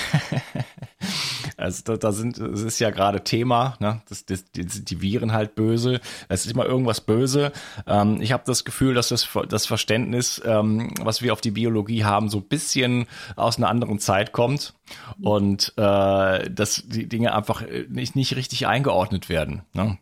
also 1.61 1.83
da, 1.85 1.97
da 1.97 2.13
sind, 2.13 2.39
es 2.39 2.63
ist 2.63 2.79
ja 2.79 2.91
gerade 2.91 3.23
Thema, 3.23 3.77
ne? 3.81 4.03
Das, 4.09 4.25
das, 4.25 4.51
die, 4.53 4.65
die 4.65 5.01
Viren 5.03 5.33
halt 5.33 5.55
böse. 5.55 6.01
Es 6.29 6.47
ist 6.47 6.53
immer 6.53 6.67
irgendwas 6.67 7.01
böse. 7.01 7.53
Ähm, 7.87 8.21
ich 8.21 8.33
habe 8.33 8.43
das 8.47 8.65
Gefühl, 8.65 8.95
dass 8.95 9.09
das, 9.09 9.29
das 9.49 9.67
Verständnis, 9.67 10.41
ähm, 10.45 10.95
was 11.01 11.23
wir 11.23 11.33
auf 11.33 11.41
die 11.41 11.51
Biologie 11.51 12.05
haben, 12.05 12.29
so 12.29 12.39
ein 12.39 12.49
bisschen 12.49 13.07
aus 13.37 13.59
einer 13.59 13.69
anderen 13.69 13.99
Zeit 13.99 14.33
kommt 14.33 14.75
und 15.21 15.73
äh, 15.77 16.51
dass 16.51 16.83
die 16.87 17.09
Dinge 17.09 17.35
einfach 17.35 17.63
nicht, 17.89 18.17
nicht 18.17 18.37
richtig 18.37 18.67
eingeordnet 18.67 19.29
werden. 19.29 19.63
Ne? 19.73 19.99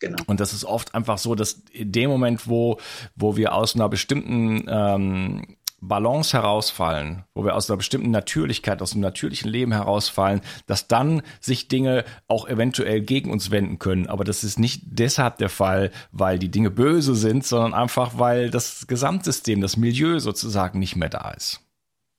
Genau. 0.00 0.22
Und 0.26 0.40
das 0.40 0.54
ist 0.54 0.64
oft 0.64 0.94
einfach 0.94 1.18
so, 1.18 1.34
dass 1.34 1.62
in 1.72 1.92
dem 1.92 2.08
Moment, 2.08 2.48
wo, 2.48 2.78
wo 3.16 3.36
wir 3.36 3.54
aus 3.54 3.74
einer 3.74 3.88
bestimmten 3.90 4.64
ähm, 4.66 5.56
Balance 5.80 6.36
herausfallen, 6.36 7.24
wo 7.34 7.44
wir 7.44 7.54
aus 7.54 7.70
einer 7.70 7.76
bestimmten 7.76 8.10
Natürlichkeit, 8.10 8.82
aus 8.82 8.92
einem 8.92 9.00
natürlichen 9.00 9.50
Leben 9.50 9.72
herausfallen, 9.72 10.40
dass 10.66 10.88
dann 10.88 11.22
sich 11.40 11.68
Dinge 11.68 12.04
auch 12.28 12.48
eventuell 12.48 13.00
gegen 13.00 13.30
uns 13.30 13.50
wenden 13.50 13.78
können. 13.78 14.06
Aber 14.06 14.24
das 14.24 14.44
ist 14.44 14.58
nicht 14.58 14.82
deshalb 14.86 15.38
der 15.38 15.48
Fall, 15.48 15.90
weil 16.12 16.38
die 16.38 16.50
Dinge 16.50 16.70
böse 16.70 17.14
sind, 17.14 17.44
sondern 17.44 17.74
einfach, 17.74 18.18
weil 18.18 18.50
das 18.50 18.86
Gesamtsystem, 18.86 19.60
das 19.60 19.76
Milieu 19.76 20.18
sozusagen 20.18 20.78
nicht 20.78 20.96
mehr 20.96 21.08
da 21.08 21.30
ist. 21.30 21.60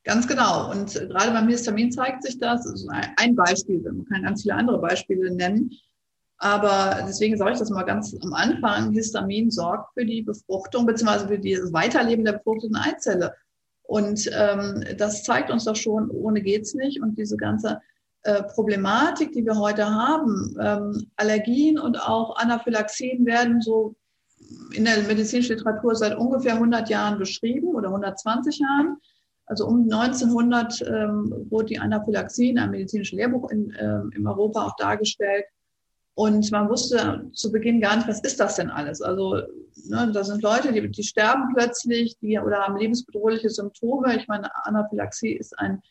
Ganz 0.03 0.27
genau. 0.27 0.71
Und 0.71 0.93
gerade 0.93 1.31
beim 1.31 1.47
Histamin 1.47 1.91
zeigt 1.91 2.23
sich 2.23 2.39
das. 2.39 2.63
das 2.63 2.87
ein 3.17 3.35
Beispiel, 3.35 3.79
man 3.81 4.05
kann 4.05 4.23
ganz 4.23 4.41
viele 4.41 4.55
andere 4.55 4.79
Beispiele 4.79 5.33
nennen. 5.33 5.71
Aber 6.37 7.03
deswegen 7.07 7.37
sage 7.37 7.51
ich 7.53 7.59
das 7.59 7.69
mal 7.69 7.83
ganz 7.83 8.15
am 8.23 8.33
Anfang. 8.33 8.93
Histamin 8.93 9.51
sorgt 9.51 9.93
für 9.93 10.03
die 10.03 10.23
Befruchtung 10.23 10.87
bzw. 10.87 11.27
für 11.27 11.37
das 11.37 11.71
Weiterleben 11.71 12.25
der 12.25 12.33
befruchteten 12.33 12.75
Eizelle. 12.75 13.35
Und 13.91 14.31
ähm, 14.33 14.86
das 14.98 15.21
zeigt 15.21 15.51
uns 15.51 15.65
doch 15.65 15.75
schon, 15.75 16.10
ohne 16.12 16.41
geht's 16.41 16.74
nicht. 16.74 17.01
Und 17.01 17.17
diese 17.17 17.36
ganze 17.36 17.81
äh, 18.24 18.41
Problematik, 18.41 19.33
die 19.33 19.45
wir 19.45 19.60
heute 19.60 19.86
haben, 19.86 20.55
ähm, 20.62 21.12
Allergien 21.17 21.77
und 21.77 22.01
auch 22.01 22.38
Anaphylaxien 22.38 23.25
werden 23.25 23.60
so 23.60 23.95
in 24.71 24.86
der 24.86 25.01
medizinischen 25.03 25.57
Literatur 25.57 25.93
seit 25.93 26.17
ungefähr 26.17 26.53
100 26.53 26.89
Jahren 26.89 27.19
beschrieben 27.19 27.75
oder 27.75 27.89
120 27.89 28.60
Jahren. 28.60 28.95
Also 29.45 29.67
um 29.67 29.81
1900 29.91 30.81
ähm, 30.88 31.48
wurde 31.50 31.65
die 31.65 31.79
Anaphylaxie 31.79 32.51
in 32.51 32.60
einem 32.60 32.71
medizinischen 32.71 33.17
Lehrbuch 33.17 33.51
in, 33.51 33.71
äh, 33.71 34.03
in 34.15 34.25
Europa 34.25 34.67
auch 34.67 34.75
dargestellt. 34.77 35.43
Und 36.13 36.51
man 36.51 36.69
wusste 36.69 37.29
zu 37.33 37.51
Beginn 37.51 37.79
gar 37.79 37.95
nicht, 37.95 38.07
was 38.07 38.21
ist 38.21 38.39
das 38.39 38.55
denn 38.55 38.69
alles? 38.69 39.01
Also 39.01 39.41
ne, 39.87 40.11
da 40.13 40.23
sind 40.23 40.41
Leute, 40.41 40.73
die, 40.73 40.89
die 40.89 41.03
sterben 41.03 41.53
plötzlich, 41.55 42.17
die 42.19 42.37
oder 42.37 42.59
haben 42.59 42.77
lebensbedrohliche 42.77 43.49
Symptome. 43.49 44.17
Ich 44.17 44.27
meine, 44.27 44.49
Anaphylaxie 44.65 45.31
ist 45.31 45.57
ein 45.57 45.81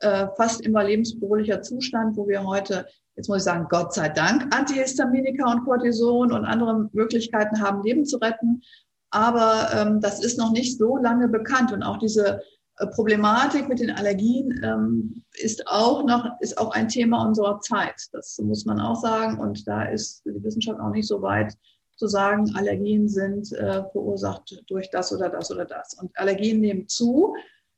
äh, 0.00 0.26
fast 0.36 0.60
immer 0.62 0.84
lebensbedrohlicher 0.84 1.62
Zustand, 1.62 2.16
wo 2.16 2.28
wir 2.28 2.44
heute, 2.44 2.86
jetzt 3.16 3.28
muss 3.28 3.38
ich 3.38 3.44
sagen, 3.44 3.66
Gott 3.68 3.94
sei 3.94 4.08
Dank, 4.08 4.54
Antihistaminika 4.54 5.50
und 5.50 5.64
Cortison 5.64 6.32
und 6.32 6.44
andere 6.44 6.88
Möglichkeiten 6.92 7.60
haben, 7.60 7.82
Leben 7.82 8.04
zu 8.04 8.18
retten. 8.18 8.62
Aber 9.10 9.68
ähm, 9.72 10.00
das 10.00 10.22
ist 10.22 10.38
noch 10.38 10.52
nicht 10.52 10.78
so 10.78 10.96
lange 10.98 11.28
bekannt. 11.28 11.72
Und 11.72 11.82
auch 11.82 11.98
diese 11.98 12.42
Problematik 12.86 13.68
mit 13.68 13.80
den 13.80 13.90
Allergien 13.90 14.60
ähm, 14.62 15.24
ist 15.34 15.66
auch 15.66 16.04
noch 16.04 16.24
ist 16.40 16.58
auch 16.58 16.72
ein 16.72 16.88
Thema 16.88 17.26
unserer 17.26 17.60
Zeit. 17.60 17.96
Das 18.12 18.38
muss 18.38 18.64
man 18.64 18.80
auch 18.80 19.00
sagen. 19.00 19.38
Und 19.38 19.66
da 19.66 19.84
ist 19.84 20.22
die 20.24 20.42
Wissenschaft 20.42 20.80
auch 20.80 20.90
nicht 20.90 21.08
so 21.08 21.20
weit 21.22 21.54
zu 21.96 22.06
sagen, 22.06 22.52
Allergien 22.54 23.08
sind 23.08 23.52
äh, 23.52 23.82
verursacht 23.90 24.62
durch 24.68 24.88
das 24.90 25.12
oder 25.12 25.28
das 25.28 25.50
oder 25.50 25.64
das. 25.64 25.94
Und 25.94 26.16
Allergien 26.16 26.60
nehmen 26.60 26.86
zu. 26.88 27.34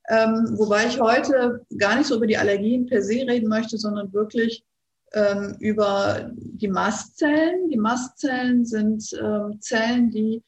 Ähm, 0.08 0.54
wobei 0.58 0.86
ich 0.86 1.00
heute 1.00 1.64
gar 1.78 1.96
nicht 1.96 2.06
so 2.06 2.16
über 2.16 2.26
die 2.26 2.36
Allergien 2.36 2.86
per 2.86 3.02
se 3.02 3.26
reden 3.26 3.48
möchte, 3.48 3.78
sondern 3.78 4.12
wirklich 4.12 4.64
ähm, 5.12 5.56
über 5.60 6.30
die 6.34 6.68
Mastzellen. 6.68 7.70
Die 7.70 7.78
Mastzellen 7.78 8.66
sind 8.66 9.04
ähm, 9.22 9.60
Zellen, 9.60 10.10
die 10.10 10.42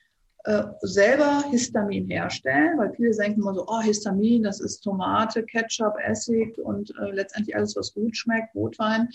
äh, 0.45 0.65
selber 0.81 1.45
Histamin 1.51 2.09
herstellen, 2.09 2.79
weil 2.79 2.93
viele 2.95 3.15
denken 3.17 3.41
immer 3.41 3.55
so, 3.55 3.65
oh, 3.69 3.81
Histamin, 3.81 4.43
das 4.43 4.61
ist 4.61 4.81
Tomate, 4.81 5.45
Ketchup, 5.45 5.95
Essig 6.05 6.59
und 6.59 6.93
äh, 7.01 7.13
letztendlich 7.13 7.55
alles, 7.55 7.77
was 7.77 7.95
gut 7.95 8.17
schmeckt, 8.17 8.55
Rotwein. 8.55 9.09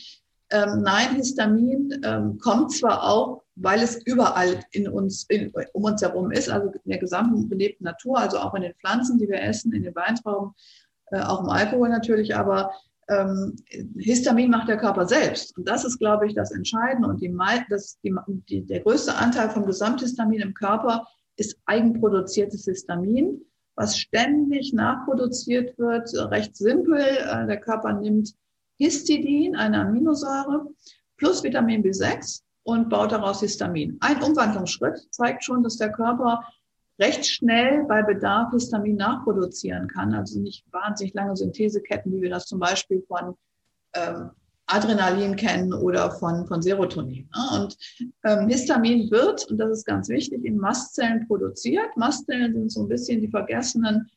Ähm, 0.49 0.81
nein, 0.83 1.15
Histamin 1.15 1.99
ähm, 2.05 2.37
kommt 2.37 2.71
zwar 2.71 3.03
auch, 3.03 3.43
weil 3.55 3.81
es 3.81 3.97
überall 4.05 4.61
in 4.71 4.87
uns, 4.87 5.25
in, 5.27 5.51
um 5.73 5.83
uns 5.83 6.01
herum 6.01 6.31
ist, 6.31 6.49
also 6.49 6.69
in 6.69 6.91
der 6.91 6.99
gesamten 6.99 7.49
belebten 7.49 7.83
Natur, 7.83 8.17
also 8.17 8.37
auch 8.37 8.53
in 8.53 8.61
den 8.61 8.73
Pflanzen, 8.75 9.17
die 9.17 9.27
wir 9.27 9.41
essen, 9.41 9.73
in 9.73 9.83
den 9.83 9.95
Weintrauben, 9.95 10.53
äh, 11.11 11.19
auch 11.19 11.41
im 11.41 11.49
Alkohol 11.49 11.89
natürlich, 11.89 12.35
aber 12.35 12.71
ähm, 13.09 13.55
Histamin 13.97 14.49
macht 14.49 14.69
der 14.69 14.77
Körper 14.77 15.05
selbst. 15.05 15.57
Und 15.57 15.67
das 15.67 15.83
ist, 15.83 15.99
glaube 15.99 16.27
ich, 16.27 16.35
das 16.35 16.51
Entscheidende. 16.51 17.09
Und 17.09 17.21
die, 17.21 17.35
das, 17.69 17.99
die, 18.01 18.13
die, 18.49 18.65
der 18.65 18.81
größte 18.81 19.15
Anteil 19.15 19.49
vom 19.49 19.65
Gesamthistamin 19.65 20.41
im 20.41 20.53
Körper 20.53 21.07
ist 21.37 21.57
eigenproduziertes 21.65 22.65
Histamin, 22.65 23.41
was 23.75 23.97
ständig 23.97 24.73
nachproduziert 24.73 25.77
wird, 25.77 26.09
recht 26.31 26.55
simpel. 26.55 26.99
Äh, 26.99 27.47
der 27.47 27.59
Körper 27.59 27.93
nimmt 27.93 28.33
Histidin, 28.77 29.55
eine 29.55 29.81
Aminosäure, 29.81 30.67
plus 31.17 31.43
Vitamin 31.43 31.83
B6 31.83 32.41
und 32.63 32.89
baut 32.89 33.11
daraus 33.11 33.39
Histamin. 33.39 33.97
Ein 34.01 34.21
Umwandlungsschritt 34.21 35.07
zeigt 35.11 35.43
schon, 35.43 35.63
dass 35.63 35.77
der 35.77 35.91
Körper 35.91 36.43
recht 36.99 37.25
schnell 37.25 37.85
bei 37.85 38.01
Bedarf 38.01 38.51
Histamin 38.51 38.95
nachproduzieren 38.95 39.87
kann. 39.87 40.13
Also 40.13 40.39
nicht 40.39 40.65
wahnsinnig 40.71 41.13
lange 41.13 41.35
Syntheseketten, 41.35 42.11
wie 42.11 42.21
wir 42.21 42.29
das 42.29 42.45
zum 42.45 42.59
Beispiel 42.59 43.03
von 43.07 43.35
ähm, 43.93 44.31
Adrenalin 44.67 45.35
kennen 45.35 45.73
oder 45.73 46.11
von, 46.11 46.45
von 46.45 46.61
Serotonin. 46.61 47.29
Ne? 47.35 47.61
Und 47.61 47.77
ähm, 48.25 48.47
Histamin 48.47 49.09
wird, 49.09 49.49
und 49.49 49.57
das 49.57 49.71
ist 49.71 49.85
ganz 49.85 50.09
wichtig, 50.09 50.43
in 50.43 50.57
Mastzellen 50.57 51.25
produziert. 51.27 51.95
Mastzellen 51.95 52.53
sind 52.53 52.71
so 52.71 52.81
ein 52.83 52.89
bisschen 52.89 53.21
die 53.21 53.29
vergessenen 53.29 54.09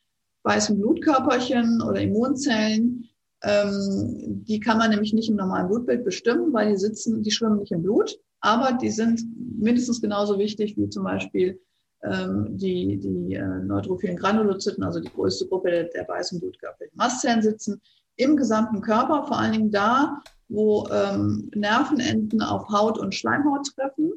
weißen 0.43 0.77
Blutkörperchen 0.77 1.81
oder 1.81 2.01
Immunzellen. 2.01 3.07
Ähm, 3.43 4.43
die 4.45 4.59
kann 4.59 4.77
man 4.77 4.91
nämlich 4.91 5.13
nicht 5.13 5.29
im 5.29 5.35
normalen 5.35 5.67
Blutbild 5.67 6.03
bestimmen, 6.03 6.53
weil 6.53 6.71
die 6.71 6.77
sitzen, 6.77 7.23
die 7.23 7.31
schwimmen 7.31 7.59
nicht 7.59 7.71
im 7.71 7.81
Blut, 7.81 8.19
aber 8.41 8.73
die 8.73 8.89
sind 8.89 9.21
mindestens 9.57 10.01
genauso 10.01 10.37
wichtig 10.37 10.77
wie 10.77 10.89
zum 10.89 11.03
Beispiel 11.05 11.59
ähm, 12.03 12.57
die, 12.57 12.97
die 12.97 13.35
äh, 13.35 13.63
neutrophilen 13.63 14.17
Granulozyten, 14.17 14.83
also 14.83 14.99
die 14.99 15.11
größte 15.11 15.47
Gruppe 15.47 15.71
der, 15.71 15.83
der 15.85 16.07
weißen 16.07 16.39
Blutkörper. 16.39 16.85
Mastzellen 16.93 17.41
sitzen 17.41 17.81
im 18.15 18.35
gesamten 18.35 18.81
Körper, 18.81 19.25
vor 19.25 19.37
allen 19.39 19.53
Dingen 19.53 19.71
da, 19.71 20.21
wo 20.51 20.87
ähm, 20.91 21.49
Nervenenden 21.55 22.41
auf 22.41 22.67
Haut 22.69 22.99
und 22.99 23.15
Schleimhaut 23.15 23.67
treffen. 23.75 24.13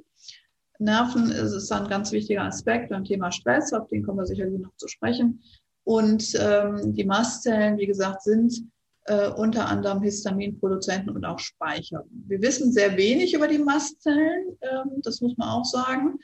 Nerven 0.79 1.31
ist, 1.31 1.53
ist 1.53 1.73
ein 1.73 1.89
ganz 1.89 2.11
wichtiger 2.13 2.43
Aspekt 2.43 2.91
beim 2.91 3.05
Thema 3.05 3.31
Stress, 3.31 3.73
auf 3.73 3.89
den 3.89 4.05
kommen 4.05 4.19
wir 4.19 4.27
sicherlich 4.27 4.61
noch 4.61 4.75
zu 4.77 4.89
sprechen. 4.89 5.41
Und 5.85 6.35
ähm, 6.39 6.95
die 6.95 7.05
Mastzellen, 7.05 7.79
wie 7.79 7.87
gesagt, 7.87 8.23
sind 8.23 8.69
äh, 9.05 9.29
unter 9.29 9.69
anderem 9.69 10.03
Histaminproduzenten 10.03 11.15
und 11.15 11.25
auch 11.25 11.39
Speicher. 11.39 12.05
Wir 12.11 12.41
wissen 12.43 12.73
sehr 12.73 12.97
wenig 12.97 13.35
über 13.35 13.47
die 13.47 13.59
Mastzellen, 13.59 14.59
ähm, 14.63 15.01
das 15.03 15.21
muss 15.21 15.37
man 15.37 15.49
auch 15.49 15.65
sagen, 15.65 16.19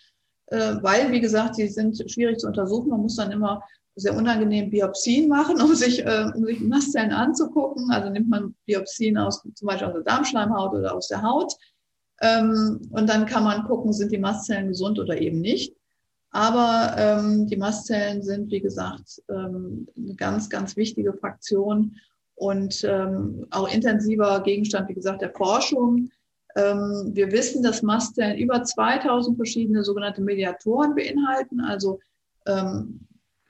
äh, 0.47 0.77
weil, 0.81 1.13
wie 1.13 1.21
gesagt, 1.21 1.55
sie 1.55 1.69
sind 1.69 2.03
schwierig 2.11 2.39
zu 2.39 2.49
untersuchen. 2.49 2.91
Man 2.91 3.03
muss 3.03 3.17
dann 3.17 3.31
immer 3.31 3.63
sehr 3.97 4.17
unangenehm 4.17 4.71
Biopsien 4.71 5.29
machen, 5.29 5.61
um 5.61 5.75
sich, 5.75 6.05
äh, 6.05 6.31
um 6.35 6.45
sich 6.45 6.61
Mastzellen 6.61 7.13
anzugucken. 7.13 7.91
Also 7.91 8.11
nimmt 8.11 8.29
man 8.29 8.55
Biopsien 8.67 9.19
aus 9.19 9.43
zum 9.55 9.67
Beispiel 9.67 9.89
aus 9.89 9.95
der 9.95 10.03
Darmschleimhaut 10.03 10.73
oder 10.73 10.95
aus 10.95 11.09
der 11.09 11.23
Haut. 11.23 11.53
Ähm, 12.21 12.81
und 12.91 13.09
dann 13.09 13.27
kann 13.27 13.45
man 13.45 13.65
gucken, 13.65 13.93
sind 13.93 14.13
die 14.13 14.19
Mastzellen 14.19 14.69
gesund 14.69 14.99
oder 14.99 15.21
eben 15.21 15.41
nicht. 15.41 15.75
Aber 16.33 16.95
ähm, 16.97 17.47
die 17.47 17.57
Mastzellen 17.57 18.23
sind, 18.23 18.51
wie 18.51 18.61
gesagt, 18.61 19.21
ähm, 19.29 19.89
eine 19.97 20.15
ganz, 20.15 20.49
ganz 20.49 20.77
wichtige 20.77 21.13
Fraktion 21.13 21.97
und 22.37 22.85
ähm, 22.85 23.47
auch 23.51 23.73
intensiver 23.73 24.41
Gegenstand, 24.43 24.89
wie 24.89 24.95
gesagt, 24.95 25.23
der 25.23 25.33
Forschung. 25.33 26.11
Ähm, 26.57 27.11
wir 27.13 27.33
wissen, 27.33 27.63
dass 27.63 27.83
Mastzellen 27.83 28.39
über 28.39 28.63
2000 28.63 29.37
verschiedene 29.37 29.83
sogenannte 29.83 30.23
Mediatoren 30.23 30.95
beinhalten. 30.95 31.61
Also, 31.61 31.99
ähm, 32.47 33.01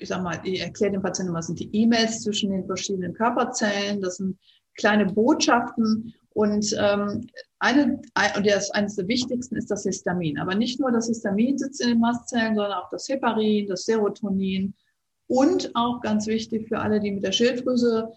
ich 0.00 0.08
sag 0.08 0.22
mal, 0.22 0.40
ich 0.44 0.60
erkläre 0.60 0.92
den 0.92 1.02
Patienten, 1.02 1.34
was 1.34 1.46
sind 1.46 1.60
die 1.60 1.70
E-Mails 1.72 2.22
zwischen 2.22 2.50
den 2.50 2.66
verschiedenen 2.66 3.14
Körperzellen. 3.14 4.00
Das 4.00 4.16
sind 4.16 4.38
kleine 4.76 5.06
Botschaften 5.06 6.14
und 6.30 6.74
ähm, 6.78 7.26
eine, 7.58 8.00
und 8.36 8.46
das, 8.46 8.70
eines 8.70 8.96
der 8.96 9.08
wichtigsten 9.08 9.56
ist 9.56 9.70
das 9.70 9.82
Histamin. 9.82 10.38
Aber 10.38 10.54
nicht 10.54 10.80
nur 10.80 10.90
das 10.90 11.08
Histamin 11.08 11.58
sitzt 11.58 11.82
in 11.82 11.90
den 11.90 12.00
Mastzellen, 12.00 12.54
sondern 12.54 12.72
auch 12.72 12.88
das 12.88 13.08
Heparin, 13.08 13.68
das 13.68 13.84
Serotonin 13.84 14.74
und 15.26 15.70
auch 15.74 16.00
ganz 16.00 16.26
wichtig 16.26 16.68
für 16.68 16.78
alle, 16.78 16.98
die 17.00 17.12
mit 17.12 17.24
der 17.24 17.32
Schilddrüse 17.32 18.10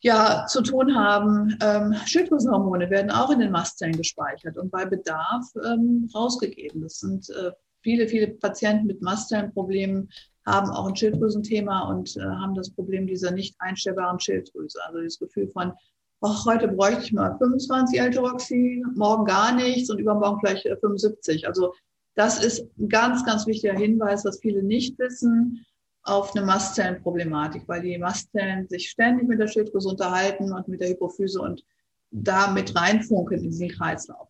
ja, 0.00 0.46
zu 0.46 0.62
tun 0.62 0.94
haben. 0.96 1.58
Ähm, 1.60 1.94
Schilddrüsenhormone 2.06 2.88
werden 2.88 3.10
auch 3.10 3.30
in 3.30 3.40
den 3.40 3.50
Mastzellen 3.50 3.96
gespeichert 3.96 4.56
und 4.56 4.70
bei 4.70 4.86
Bedarf 4.86 5.44
ähm, 5.64 6.08
rausgegeben. 6.14 6.80
Das 6.80 7.00
sind 7.00 7.28
äh, 7.30 7.50
viele, 7.82 8.08
viele 8.08 8.28
Patienten 8.28 8.86
mit 8.86 9.02
Mastzellenproblemen 9.02 10.08
haben 10.48 10.70
auch 10.70 10.88
ein 10.88 10.96
Schilddrüsenthema 10.96 11.88
und 11.90 12.16
äh, 12.16 12.20
haben 12.20 12.54
das 12.54 12.70
Problem 12.70 13.06
dieser 13.06 13.30
nicht 13.30 13.54
einstellbaren 13.58 14.18
Schilddrüse. 14.18 14.78
Also 14.86 15.00
das 15.00 15.18
Gefühl 15.18 15.48
von, 15.48 15.72
ach, 16.20 16.46
heute 16.46 16.68
bräuchte 16.68 17.02
ich 17.02 17.12
mal 17.12 17.36
25 17.38 18.00
L-Tyroxin, 18.00 18.84
morgen 18.94 19.24
gar 19.24 19.54
nichts 19.54 19.90
und 19.90 19.98
übermorgen 19.98 20.40
vielleicht 20.40 20.62
75. 20.62 21.42
Äh, 21.42 21.46
also 21.46 21.74
das 22.14 22.42
ist 22.42 22.66
ein 22.78 22.88
ganz, 22.88 23.24
ganz 23.24 23.46
wichtiger 23.46 23.74
Hinweis, 23.74 24.24
was 24.24 24.40
viele 24.40 24.62
nicht 24.62 24.98
wissen 24.98 25.64
auf 26.02 26.34
eine 26.34 26.44
Mastzellenproblematik, 26.44 27.62
weil 27.66 27.82
die 27.82 27.98
Mastzellen 27.98 28.66
sich 28.68 28.90
ständig 28.90 29.28
mit 29.28 29.38
der 29.38 29.46
Schilddrüse 29.46 29.88
unterhalten 29.88 30.52
und 30.52 30.66
mit 30.66 30.80
der 30.80 30.88
Hypophyse 30.88 31.40
und 31.40 31.62
da 32.10 32.50
mit 32.50 32.74
reinfunken 32.74 33.38
in 33.38 33.44
diesen 33.44 33.68
Kreislauf. 33.68 34.28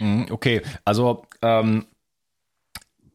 Mhm, 0.00 0.26
okay, 0.30 0.62
also 0.84 1.26
ähm, 1.42 1.86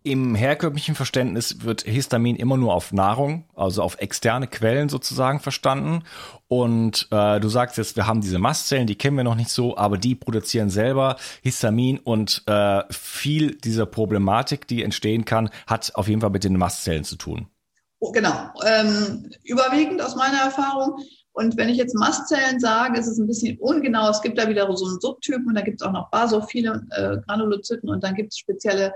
im 0.04 0.36
herkömmlichen 0.36 0.96
Verständnis 0.96 1.64
wird 1.64 1.82
Histamin 1.84 2.36
immer 2.36 2.58
nur 2.58 2.74
auf 2.74 2.92
Nahrung, 2.92 3.46
also 3.56 3.82
auf 3.82 4.00
externe 4.00 4.48
Quellen 4.48 4.90
sozusagen 4.90 5.40
verstanden. 5.40 6.04
Und 6.48 7.08
äh, 7.12 7.40
du 7.40 7.48
sagst 7.48 7.78
jetzt, 7.78 7.96
wir 7.96 8.06
haben 8.06 8.22
diese 8.22 8.38
Mastzellen, 8.38 8.86
die 8.86 8.96
kennen 8.96 9.16
wir 9.16 9.24
noch 9.24 9.36
nicht 9.36 9.50
so, 9.50 9.78
aber 9.78 9.98
die 9.98 10.16
produzieren 10.16 10.70
selber 10.70 11.16
Histamin 11.42 12.00
und 12.00 12.44
äh, 12.48 12.84
viel 12.92 13.56
dieser 13.56 13.86
Problematik, 13.86 14.68
die 14.68 14.84
entstehen 14.84 15.24
kann, 15.24 15.50
hat 15.68 15.96
auf 15.96 16.08
jeden 16.08 16.22
Fall 16.22 16.32
mit 16.32 16.44
den 16.44 16.58
Mastzellen 16.58 17.06
zu 17.06 17.16
tun. 17.16 17.48
Oh, 18.00 18.12
genau, 18.12 18.50
ähm, 18.66 19.30
überwiegend 19.44 20.02
aus 20.02 20.16
meiner 20.18 20.40
Erfahrung. 20.40 21.00
Und 21.32 21.58
wenn 21.58 21.70
ich 21.70 21.78
jetzt 21.78 21.96
Mastzellen 21.96 22.60
sage, 22.60 23.00
ist 23.00 23.08
es 23.08 23.18
ein 23.18 23.28
bisschen 23.28 23.58
ungenau. 23.58 24.10
Es 24.10 24.22
gibt 24.22 24.38
da 24.38 24.48
wieder 24.48 24.68
so 24.76 24.86
einen 24.86 25.00
Subtypen 25.00 25.48
und 25.48 25.56
da 25.56 25.62
gibt 25.62 25.82
es 25.82 25.88
auch 25.88 25.92
noch 25.92 26.10
basophile 26.12 26.86
äh, 26.92 27.18
Granulozyten 27.26 27.90
und 27.90 28.04
dann 28.04 28.14
gibt 28.14 28.34
es 28.34 28.38
spezielle 28.38 28.94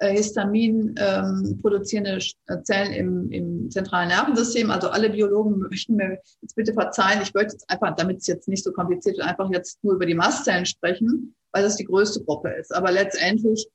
äh, 0.00 0.12
Histamin 0.12 0.94
ähm, 0.98 1.58
produzierende 1.60 2.18
äh, 2.46 2.62
Zellen 2.62 2.92
im, 2.92 3.30
im 3.30 3.70
zentralen 3.70 4.08
Nervensystem. 4.08 4.70
Also 4.70 4.90
alle 4.90 5.10
Biologen 5.10 5.58
möchten 5.58 5.96
mir 5.96 6.18
jetzt 6.40 6.54
bitte 6.54 6.72
verzeihen. 6.72 7.20
Ich 7.22 7.34
wollte 7.34 7.52
jetzt 7.52 7.68
einfach, 7.70 7.94
damit 7.96 8.18
es 8.18 8.26
jetzt 8.26 8.48
nicht 8.48 8.64
so 8.64 8.72
kompliziert 8.72 9.18
wird, 9.18 9.26
einfach 9.26 9.50
jetzt 9.50 9.82
nur 9.82 9.94
über 9.94 10.06
die 10.06 10.14
Mastzellen 10.14 10.66
sprechen, 10.66 11.34
weil 11.52 11.62
das 11.62 11.76
die 11.76 11.84
größte 11.84 12.24
Gruppe 12.24 12.50
ist. 12.50 12.74
Aber 12.74 12.90
letztendlich 12.90 13.66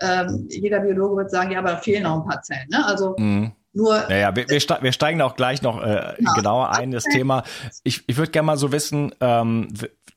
ähm, 0.00 0.46
jeder 0.50 0.80
Biologe 0.80 1.16
wird 1.16 1.30
sagen, 1.30 1.52
ja, 1.52 1.58
aber 1.58 1.72
da 1.72 1.76
fehlen 1.76 2.04
noch 2.04 2.22
ein 2.22 2.28
paar 2.28 2.42
Zellen. 2.42 2.68
Ne? 2.70 2.84
Also 2.86 3.14
mhm. 3.18 3.52
Nur, 3.72 3.94
naja, 4.08 4.34
wir, 4.34 4.48
wir, 4.48 4.60
wir 4.82 4.92
steigen 4.92 5.22
auch 5.22 5.36
gleich 5.36 5.62
noch 5.62 5.80
äh, 5.80 6.14
ja. 6.18 6.32
genauer 6.34 6.70
ein, 6.76 6.90
das 6.90 7.04
Thema. 7.04 7.44
Ich, 7.84 8.02
ich 8.08 8.16
würde 8.16 8.32
gerne 8.32 8.46
mal 8.46 8.56
so 8.56 8.72
wissen, 8.72 9.14
ähm, 9.20 9.68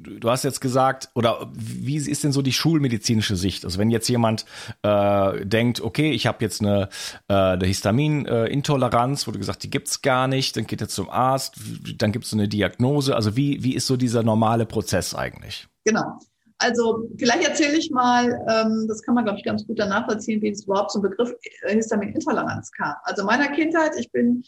du 0.03 0.29
hast 0.29 0.43
jetzt 0.43 0.61
gesagt, 0.61 1.09
oder 1.15 1.51
wie 1.53 1.97
ist 1.97 2.23
denn 2.23 2.31
so 2.31 2.41
die 2.41 2.53
schulmedizinische 2.53 3.35
Sicht? 3.35 3.65
Also 3.65 3.79
wenn 3.79 3.89
jetzt 3.89 4.07
jemand 4.09 4.45
äh, 4.81 5.45
denkt, 5.45 5.81
okay, 5.81 6.11
ich 6.11 6.27
habe 6.27 6.37
jetzt 6.41 6.61
eine, 6.61 6.89
äh, 7.27 7.33
eine 7.33 7.65
Histaminintoleranz, 7.65 9.27
äh, 9.27 9.31
du 9.31 9.39
gesagt, 9.39 9.63
die 9.63 9.69
gibt's 9.69 10.01
gar 10.01 10.27
nicht, 10.27 10.55
dann 10.57 10.67
geht 10.67 10.81
er 10.81 10.87
zum 10.87 11.09
Arzt, 11.09 11.55
dann 11.97 12.11
gibt's 12.11 12.29
so 12.29 12.37
eine 12.37 12.47
Diagnose. 12.47 13.15
Also 13.15 13.35
wie, 13.35 13.63
wie 13.63 13.75
ist 13.75 13.87
so 13.87 13.97
dieser 13.97 14.23
normale 14.23 14.65
Prozess 14.65 15.15
eigentlich? 15.15 15.67
Genau. 15.85 16.19
Also 16.59 17.09
vielleicht 17.17 17.47
erzähle 17.47 17.77
ich 17.77 17.91
mal, 17.91 18.25
ähm, 18.47 18.85
das 18.87 19.01
kann 19.01 19.15
man, 19.15 19.25
glaube 19.25 19.39
ich, 19.39 19.43
ganz 19.43 19.67
gut 19.67 19.79
danach 19.79 20.01
nachvollziehen, 20.01 20.41
wie 20.41 20.49
es 20.49 20.63
überhaupt 20.63 20.91
zum 20.91 21.01
Begriff 21.01 21.33
äh, 21.63 21.75
Histaminintoleranz 21.75 22.71
kam. 22.71 22.95
Also 23.03 23.25
meiner 23.25 23.49
Kindheit, 23.49 23.91
ich 23.99 24.11
bin, 24.11 24.43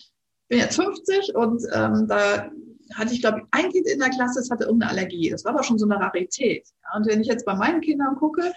bin 0.48 0.60
jetzt 0.60 0.76
50 0.76 1.36
und 1.36 1.62
ähm, 1.74 2.08
da 2.08 2.50
hatte 2.94 3.14
ich, 3.14 3.22
glaube 3.22 3.40
ich, 3.40 3.46
ein 3.52 3.72
Kind 3.72 3.88
in 3.88 4.00
der 4.00 4.10
Klasse, 4.10 4.40
das 4.40 4.50
hatte 4.50 4.66
irgendeine 4.66 4.92
Allergie. 4.92 5.30
Das 5.30 5.44
war 5.46 5.54
aber 5.54 5.64
schon 5.64 5.80
so 5.80 5.86
eine 5.86 6.00
Rarität. 6.00 6.68
Ja, 6.84 6.98
und 6.98 7.08
wenn 7.08 7.22
ich 7.22 7.28
jetzt 7.28 7.46
bei 7.46 7.56
meinen 7.56 7.82
Kindern 7.82 8.16
gucke, 8.16 8.54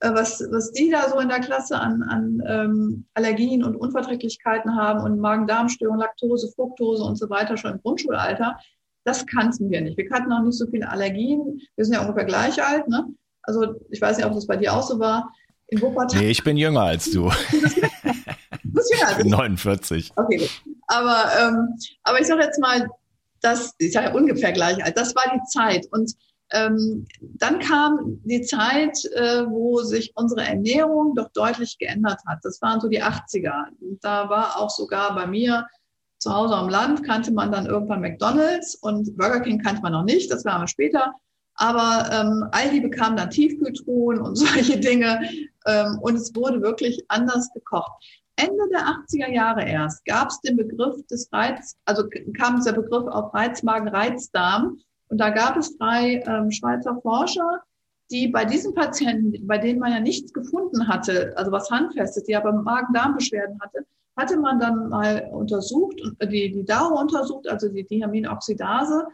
äh, 0.00 0.12
was, 0.12 0.44
was 0.50 0.72
die 0.72 0.90
da 0.90 1.08
so 1.08 1.18
in 1.18 1.28
der 1.28 1.40
Klasse 1.40 1.78
an, 1.78 2.02
an 2.02 2.42
ähm, 2.46 3.04
Allergien 3.14 3.64
und 3.64 3.76
Unverträglichkeiten 3.76 4.76
haben 4.76 5.00
und 5.00 5.18
Magen-Darm-Störungen, 5.18 6.00
Laktose, 6.00 6.50
Fructose 6.54 7.02
und 7.02 7.16
so 7.16 7.30
weiter 7.30 7.56
schon 7.56 7.72
im 7.72 7.82
Grundschulalter, 7.82 8.58
das 9.04 9.26
kannten 9.26 9.70
wir 9.70 9.80
nicht. 9.80 9.96
Wir 9.96 10.08
kannten 10.08 10.32
auch 10.32 10.42
nicht 10.42 10.58
so 10.58 10.66
viele 10.70 10.88
Allergien. 10.88 11.60
Wir 11.76 11.84
sind 11.84 11.94
ja 11.94 12.02
ungefähr 12.02 12.24
gleich 12.24 12.62
alt. 12.62 12.88
Ne? 12.88 13.06
Also 13.42 13.74
ich 13.90 14.00
weiß 14.00 14.16
nicht, 14.16 14.26
ob 14.26 14.32
das 14.32 14.46
bei 14.46 14.56
dir 14.56 14.72
auch 14.72 14.82
so 14.82 14.98
war. 14.98 15.32
In 15.68 15.80
Wuppertal. 15.80 16.20
Nee, 16.20 16.30
ich 16.30 16.44
bin 16.44 16.56
jünger 16.56 16.82
als 16.82 17.10
du. 17.10 17.30
du 17.30 18.72
bist 18.72 18.92
jünger 18.92 19.08
als 19.08 19.18
ich 19.18 19.22
bin 19.22 19.30
49. 19.30 20.12
Okay, 20.16 20.36
gut. 20.36 20.62
Aber, 20.86 21.24
ähm, 21.40 21.74
aber 22.02 22.20
ich 22.20 22.26
sage 22.26 22.42
jetzt 22.42 22.60
mal, 22.60 22.88
das 23.42 23.74
ist 23.78 23.94
ja 23.94 24.12
ungefähr 24.12 24.52
gleich 24.52 24.82
alt. 24.84 24.96
Das 24.96 25.14
war 25.14 25.24
die 25.34 25.42
Zeit. 25.48 25.86
Und 25.90 26.12
ähm, 26.52 27.06
dann 27.20 27.58
kam 27.60 28.20
die 28.24 28.42
Zeit, 28.42 28.98
äh, 29.14 29.44
wo 29.46 29.82
sich 29.82 30.12
unsere 30.14 30.42
Ernährung 30.42 31.14
doch 31.14 31.28
deutlich 31.32 31.78
geändert 31.78 32.20
hat. 32.26 32.38
Das 32.42 32.60
waren 32.62 32.80
so 32.80 32.88
die 32.88 33.02
80er. 33.02 33.64
Und 33.80 34.02
da 34.02 34.28
war 34.28 34.58
auch 34.58 34.70
sogar 34.70 35.14
bei 35.14 35.26
mir 35.26 35.66
zu 36.22 36.32
Hause 36.32 36.54
am 36.54 36.68
Land 36.68 37.02
kannte 37.02 37.32
man 37.32 37.50
dann 37.50 37.66
irgendwann 37.66 38.00
McDonalds 38.00 38.76
und 38.76 39.16
Burger 39.16 39.40
King 39.40 39.60
kannte 39.60 39.82
man 39.82 39.90
noch 39.90 40.04
nicht, 40.04 40.30
das 40.30 40.44
war 40.44 40.54
aber 40.54 40.68
später. 40.68 41.12
Aber 41.56 42.08
ähm, 42.12 42.48
Aldi 42.52 42.80
bekam 42.80 43.16
dann 43.16 43.28
Tiefkühltruhen 43.30 44.20
und 44.20 44.36
solche 44.38 44.78
Dinge 44.78 45.20
ähm, 45.66 45.98
und 46.00 46.14
es 46.14 46.34
wurde 46.34 46.62
wirklich 46.62 47.04
anders 47.08 47.50
gekocht. 47.52 47.90
Ende 48.36 48.68
der 48.70 48.80
80er 48.80 49.30
Jahre 49.30 49.64
erst 49.64 50.04
gab 50.04 50.28
es 50.28 50.40
den 50.40 50.56
Begriff 50.56 51.06
des 51.06 51.30
Reiz, 51.32 51.76
also 51.84 52.04
kam 52.36 52.62
der 52.64 52.72
Begriff 52.72 53.06
auf 53.06 53.34
Reizmagen, 53.34 53.88
Reizdarm 53.88 54.78
und 55.08 55.18
da 55.18 55.30
gab 55.30 55.56
es 55.56 55.76
drei 55.76 56.22
ähm, 56.26 56.50
Schweizer 56.50 56.98
Forscher, 57.02 57.62
die 58.10 58.28
bei 58.28 58.44
diesen 58.44 58.74
Patienten, 58.74 59.46
bei 59.46 59.58
denen 59.58 59.78
man 59.78 59.92
ja 59.92 60.00
nichts 60.00 60.32
gefunden 60.32 60.88
hatte, 60.88 61.34
also 61.36 61.52
was 61.52 61.70
Handfestes, 61.70 62.24
die 62.24 62.36
aber 62.36 62.52
Magen-Darm-Beschwerden 62.52 63.58
hatte, 63.60 63.86
hatte 64.16 64.38
man 64.38 64.58
dann 64.58 64.88
mal 64.88 65.28
untersucht, 65.32 66.00
äh, 66.18 66.26
die, 66.26 66.52
die 66.52 66.64
DAO 66.64 67.00
untersucht, 67.00 67.48
also 67.48 67.68
die 67.68 67.84
Diaminoxidase. 67.84 69.06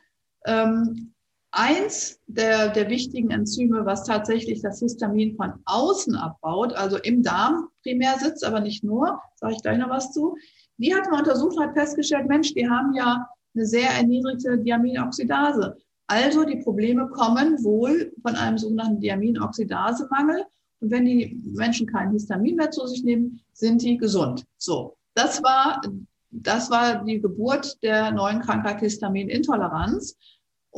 Ähm, 0.46 1.12
eins 1.50 2.20
der, 2.26 2.68
der 2.70 2.88
wichtigen 2.88 3.30
Enzyme, 3.30 3.86
was 3.86 4.04
tatsächlich 4.04 4.60
das 4.62 4.80
Histamin 4.80 5.36
von 5.36 5.54
außen 5.64 6.14
abbaut, 6.16 6.72
also 6.74 6.98
im 6.98 7.22
Darm 7.22 7.68
primär 7.82 8.18
sitzt, 8.18 8.44
aber 8.44 8.60
nicht 8.60 8.84
nur, 8.84 9.20
sage 9.36 9.54
ich 9.54 9.62
gleich 9.62 9.78
noch 9.78 9.90
was 9.90 10.12
zu. 10.12 10.36
Die 10.76 10.94
hat 10.94 11.10
man 11.10 11.20
untersucht 11.20 11.56
und 11.56 11.64
hat 11.64 11.74
festgestellt, 11.74 12.28
Mensch, 12.28 12.54
die 12.54 12.68
haben 12.68 12.94
ja 12.94 13.26
eine 13.54 13.66
sehr 13.66 13.90
erniedrigte 13.90 14.58
Diaminoxidase. 14.58 15.76
Also 16.06 16.44
die 16.44 16.56
Probleme 16.56 17.08
kommen 17.08 17.62
wohl 17.62 18.12
von 18.22 18.34
einem 18.34 18.58
sogenannten 18.58 19.00
Diaminoxidasemangel 19.00 20.44
Und 20.80 20.90
wenn 20.90 21.04
die 21.04 21.42
Menschen 21.54 21.86
kein 21.86 22.12
Histamin 22.12 22.56
mehr 22.56 22.70
zu 22.70 22.86
sich 22.86 23.04
nehmen, 23.04 23.40
sind 23.52 23.82
die 23.82 23.98
gesund. 23.98 24.44
So, 24.56 24.96
das 25.14 25.42
war, 25.42 25.82
das 26.30 26.70
war 26.70 27.04
die 27.04 27.20
Geburt 27.20 27.82
der 27.82 28.10
neuen 28.12 28.40
Krankheit 28.40 28.80
Histaminintoleranz. 28.80 30.16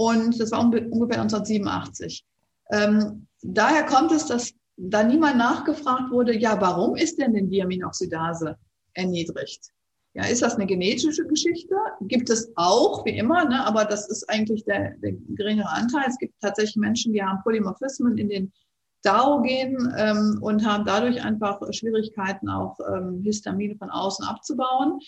Und 0.01 0.41
das 0.41 0.51
war 0.51 0.61
ungefähr 0.61 1.21
1987. 1.21 2.25
Ähm, 2.73 3.27
daher 3.43 3.85
kommt 3.85 4.13
es, 4.13 4.25
dass 4.25 4.55
da 4.79 5.03
niemand 5.03 5.37
nachgefragt 5.37 6.11
wurde, 6.11 6.35
ja, 6.35 6.59
warum 6.59 6.97
ist 6.97 7.19
denn 7.19 7.35
die 7.35 7.47
Diaminoxidase 7.47 8.57
erniedrigt? 8.95 9.61
Ja, 10.15 10.25
ist 10.25 10.41
das 10.41 10.55
eine 10.55 10.65
genetische 10.65 11.27
Geschichte? 11.27 11.75
Gibt 12.01 12.31
es 12.31 12.51
auch, 12.57 13.05
wie 13.05 13.19
immer, 13.19 13.45
ne, 13.45 13.63
aber 13.67 13.85
das 13.85 14.09
ist 14.09 14.25
eigentlich 14.31 14.65
der, 14.65 14.97
der 15.03 15.13
geringere 15.13 15.69
Anteil. 15.69 16.05
Es 16.09 16.17
gibt 16.17 16.33
tatsächlich 16.41 16.77
Menschen, 16.77 17.13
die 17.13 17.23
haben 17.23 17.43
Polymorphismen 17.43 18.17
in 18.17 18.31
den 18.31 18.53
DAO-Genen 19.03 19.95
ähm, 19.99 20.39
und 20.41 20.65
haben 20.65 20.87
dadurch 20.87 21.23
einfach 21.23 21.61
Schwierigkeiten, 21.75 22.49
auch 22.49 22.79
ähm, 22.91 23.21
Histamine 23.23 23.77
von 23.77 23.91
außen 23.91 24.25
abzubauen. 24.25 24.99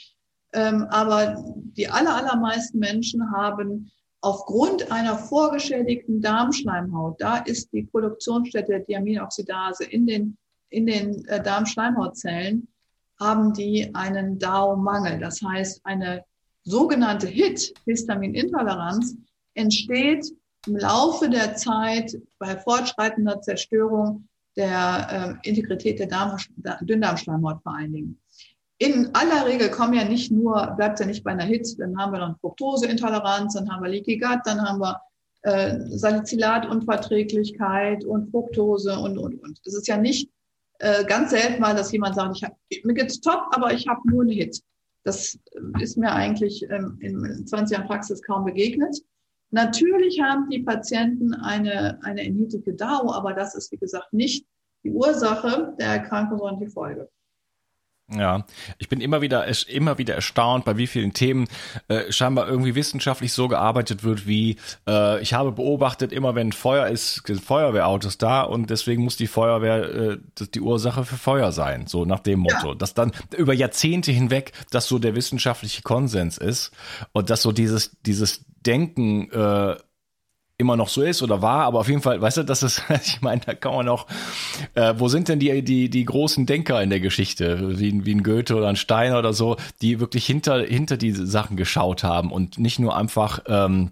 Ähm, 0.53 0.83
aber 0.91 1.43
die 1.79 1.89
aller, 1.89 2.15
allermeisten 2.15 2.79
Menschen 2.79 3.33
haben 3.33 3.91
aufgrund 4.23 4.91
einer 4.91 5.19
vorgeschädigten 5.19 6.23
Darmschleimhaut, 6.23 7.21
da 7.21 7.39
ist 7.39 7.73
die 7.73 7.83
Produktionsstätte 7.83 8.73
der 8.73 8.81
Diaminoxidase 8.81 9.85
in 9.85 10.07
den, 10.07 10.39
in 10.71 10.87
den 10.87 11.25
äh, 11.27 11.43
Darmschleimhautzellen, 11.43 12.69
haben 13.21 13.53
die 13.53 13.95
einen 13.95 14.39
DAO-Mangel. 14.39 15.19
Das 15.19 15.43
heißt, 15.43 15.81
eine 15.85 16.25
sogenannte 16.63 17.27
HIT, 17.27 17.75
Histaminintoleranz, 17.85 19.17
entsteht 19.55 20.33
im 20.67 20.77
Laufe 20.77 21.29
der 21.29 21.57
Zeit 21.57 22.17
bei 22.39 22.57
fortschreitender 22.57 23.41
Zerstörung 23.43 24.29
der 24.57 25.39
äh, 25.45 25.49
Integrität 25.49 25.99
der 25.99 26.07
Darm, 26.07 26.37
Dünndarmschleimhaut 26.83 27.63
vor 27.63 27.75
allen 27.75 27.93
Dingen. 27.93 28.21
In 28.83 29.15
aller 29.15 29.47
Regel 29.47 29.71
kommen 29.71 29.95
ja 29.95 30.03
nicht 30.03 30.33
nur, 30.33 30.75
bleibt 30.77 30.99
ja 30.99 31.07
nicht 31.07 31.23
bei 31.23 31.31
einer 31.31 31.45
HIT, 31.45 31.79
dann 31.79 31.97
haben 31.97 32.13
wir 32.13 32.19
noch 32.19 32.37
Fructoseintoleranz, 32.41 33.55
dann 33.55 33.71
haben 33.71 33.85
wir 33.85 33.91
Leaky 33.91 34.19
Gut, 34.19 34.41
dann 34.45 34.61
haben 34.61 34.81
wir 34.81 35.01
äh, 35.43 35.79
Salicylatunverträglichkeit 35.87 38.05
und 38.05 38.33
Fructose 38.33 38.99
und, 38.99 39.19
und, 39.19 39.41
und. 39.41 39.61
Es 39.65 39.75
ist 39.75 39.87
ja 39.87 39.99
nicht 39.99 40.29
äh, 40.81 41.05
ganz 41.05 41.31
selten 41.31 41.61
mal, 41.61 41.77
dass 41.77 41.93
jemand 41.93 42.17
sagt, 42.17 42.37
ich 42.37 42.43
hab, 42.43 42.57
mir 42.83 42.95
geht's 42.95 43.21
top, 43.21 43.45
aber 43.53 43.73
ich 43.73 43.87
habe 43.87 44.01
nur 44.11 44.23
eine 44.23 44.33
Hit. 44.33 44.61
Das 45.05 45.39
ist 45.79 45.97
mir 45.97 46.11
eigentlich 46.11 46.67
ähm, 46.69 46.99
in 47.01 47.47
20 47.47 47.77
Jahren 47.77 47.87
Praxis 47.87 48.21
kaum 48.21 48.45
begegnet. 48.45 49.01
Natürlich 49.51 50.21
haben 50.21 50.51
die 50.51 50.59
Patienten 50.59 51.35
eine, 51.35 52.01
eine 52.03 52.25
erniedrigte 52.25 52.75
DAO, 52.75 53.13
aber 53.13 53.33
das 53.33 53.55
ist, 53.55 53.71
wie 53.71 53.79
gesagt, 53.79 54.13
nicht 54.13 54.45
die 54.83 54.91
Ursache 54.91 55.73
der 55.79 55.87
Erkrankung, 55.87 56.39
sondern 56.39 56.59
die 56.59 56.67
Folge. 56.67 57.09
Ja, 58.17 58.45
ich 58.79 58.89
bin 58.89 59.01
immer 59.01 59.21
wieder 59.23 59.47
immer 59.69 59.99
wieder 59.99 60.15
erstaunt, 60.15 60.65
bei 60.65 60.77
wie 60.77 60.87
vielen 60.87 61.13
Themen 61.13 61.49
äh, 61.89 62.13
scheinbar 62.13 62.49
irgendwie 62.49 62.75
wissenschaftlich 62.75 63.33
so 63.33 63.49
gearbeitet 63.49 64.05
wird, 64.05 64.27
wie 64.27 64.57
äh, 64.87 65.21
ich 65.23 65.35
habe 65.35 65.53
beobachtet, 65.53 66.13
immer 66.13 66.35
wenn 66.35 66.53
Feuer 66.53 66.89
ist, 66.89 67.27
sind 67.27 67.41
Feuerwehrautos 67.41 68.19
da 68.19 68.43
und 68.43 68.71
deswegen 68.71 69.05
muss 69.05 69.17
die 69.17 69.27
Feuerwehr 69.27 69.95
äh, 69.95 70.19
die 70.55 70.61
Ursache 70.61 71.05
für 71.05 71.17
Feuer 71.17 71.53
sein, 71.53 71.87
so 71.87 72.05
nach 72.05 72.21
dem 72.21 72.41
Motto. 72.41 72.71
Ja. 72.71 72.75
Dass 72.75 72.95
dann 72.95 73.13
über 73.37 73.55
Jahrzehnte 73.55 74.13
hinweg 74.13 74.53
das 74.71 74.87
so 74.87 74.99
der 74.99 75.15
wissenschaftliche 75.15 75.83
Konsens 75.83 76.39
ist 76.39 76.73
und 77.13 77.31
dass 77.31 77.43
so 77.43 77.53
dieses 77.53 77.97
dieses 78.03 78.45
Denken 78.65 79.31
äh, 79.31 79.77
immer 80.63 80.77
noch 80.77 80.89
so 80.89 81.03
ist 81.03 81.23
oder 81.23 81.43
war, 81.43 81.65
aber 81.65 81.81
auf 81.81 81.89
jeden 81.89 82.01
Fall, 82.01 82.21
weißt 82.21 82.39
du, 82.39 82.43
das 82.45 82.63
ist, 82.63 82.83
ich 83.05 83.21
meine, 83.21 83.43
da 83.45 83.55
kann 83.55 83.75
man 83.75 83.89
auch, 83.89 84.07
äh, 84.75 84.95
wo 84.97 85.09
sind 85.09 85.29
denn 85.29 85.39
die, 85.39 85.63
die, 85.63 85.91
die 85.91 86.05
großen 86.05 86.47
Denker 86.47 86.83
in 86.83 86.89
der 86.89 87.01
Geschichte, 87.01 87.79
wie, 87.79 88.07
wie 88.07 88.15
ein 88.15 88.23
Goethe 88.23 88.57
oder 88.57 88.69
ein 88.69 88.77
Steiner 88.77 89.19
oder 89.19 89.35
so, 89.35 89.57
die 89.83 90.01
wirklich 90.01 90.25
hinter, 90.25 90.63
hinter 90.63 90.97
diese 90.97 91.27
Sachen 91.27 91.57
geschaut 91.59 92.03
haben 92.03 92.33
und 92.33 92.59
nicht 92.59 92.79
nur 92.79 92.97
einfach 92.97 93.41
ähm, 93.47 93.91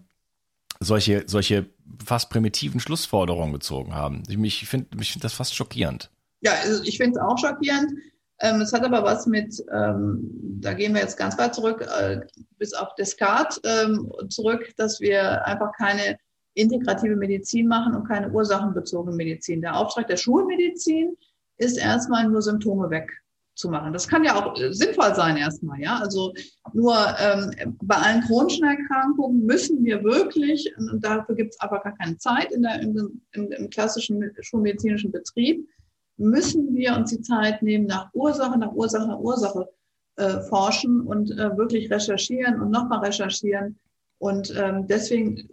solche, 0.81 1.25
solche 1.27 1.67
fast 2.05 2.31
primitiven 2.31 2.81
Schlussforderungen 2.81 3.53
gezogen 3.53 3.95
haben. 3.95 4.23
Ich, 4.29 4.63
ich 4.63 4.69
finde 4.69 4.97
ich 5.01 5.13
find 5.13 5.25
das 5.25 5.35
fast 5.35 5.55
schockierend. 5.55 6.11
Ja, 6.41 6.53
also 6.63 6.83
ich 6.85 6.97
finde 6.97 7.19
es 7.19 7.25
auch 7.25 7.39
schockierend. 7.39 7.93
Ähm, 8.41 8.63
es 8.63 8.73
hat 8.73 8.85
aber 8.85 9.03
was 9.03 9.27
mit, 9.27 9.63
ähm, 9.73 10.31
da 10.61 10.73
gehen 10.73 10.95
wir 10.95 11.03
jetzt 11.03 11.19
ganz 11.19 11.37
weit 11.37 11.55
zurück, 11.55 11.87
äh, 11.99 12.21
bis 12.59 12.73
auf 12.73 12.95
Descartes 12.95 13.61
ähm, 13.65 14.11
zurück, 14.31 14.73
dass 14.77 15.01
wir 15.01 15.45
einfach 15.47 15.73
keine 15.77 16.19
integrative 16.55 17.17
Medizin 17.17 17.67
machen 17.69 17.95
und 17.95 18.07
keine 18.07 18.31
ursachenbezogene 18.31 19.17
Medizin. 19.17 19.61
Der 19.61 19.77
Auftrag 19.77 20.09
der 20.09 20.17
Schulmedizin 20.17 21.17
ist 21.59 21.79
erstmal 21.79 22.29
nur 22.29 22.43
Symptome 22.43 22.91
wegzumachen. 22.91 23.93
Das 23.93 24.09
kann 24.09 24.25
ja 24.25 24.35
auch 24.35 24.59
äh, 24.59 24.73
sinnvoll 24.73 25.15
sein 25.15 25.37
erstmal, 25.37 25.81
ja. 25.81 25.99
Also 25.99 26.33
nur 26.73 26.97
ähm, 27.19 27.77
bei 27.83 27.97
allen 27.97 28.23
chronischen 28.23 28.65
Erkrankungen 28.65 29.45
müssen 29.45 29.85
wir 29.85 30.03
wirklich, 30.03 30.73
und 30.77 31.05
dafür 31.05 31.35
gibt 31.35 31.55
es 31.55 31.61
aber 31.61 31.81
gar 31.81 31.95
keine 31.97 32.17
Zeit 32.19 32.51
in 32.53 32.63
der, 32.63 32.81
in, 32.81 33.23
in, 33.33 33.53
im 33.53 33.71
klassischen 33.71 34.31
schulmedizinischen 34.41 35.13
Betrieb, 35.13 35.69
müssen 36.17 36.75
wir 36.75 36.97
uns 36.97 37.11
die 37.11 37.23
Zeit 37.23 37.63
nehmen, 37.63 37.87
nach 37.87 38.13
Ursache, 38.13 38.59
nach 38.59 38.73
Ursache, 38.73 39.09
nach 39.09 39.19
Ursache 39.19 39.69
äh, 40.17 40.41
forschen 40.43 41.01
und 41.01 41.31
äh, 41.31 41.57
wirklich 41.57 41.91
recherchieren 41.91 42.61
und 42.61 42.71
nochmal 42.71 42.99
recherchieren. 43.01 43.79
Und 44.19 44.55
ähm, 44.55 44.87
deswegen 44.87 45.49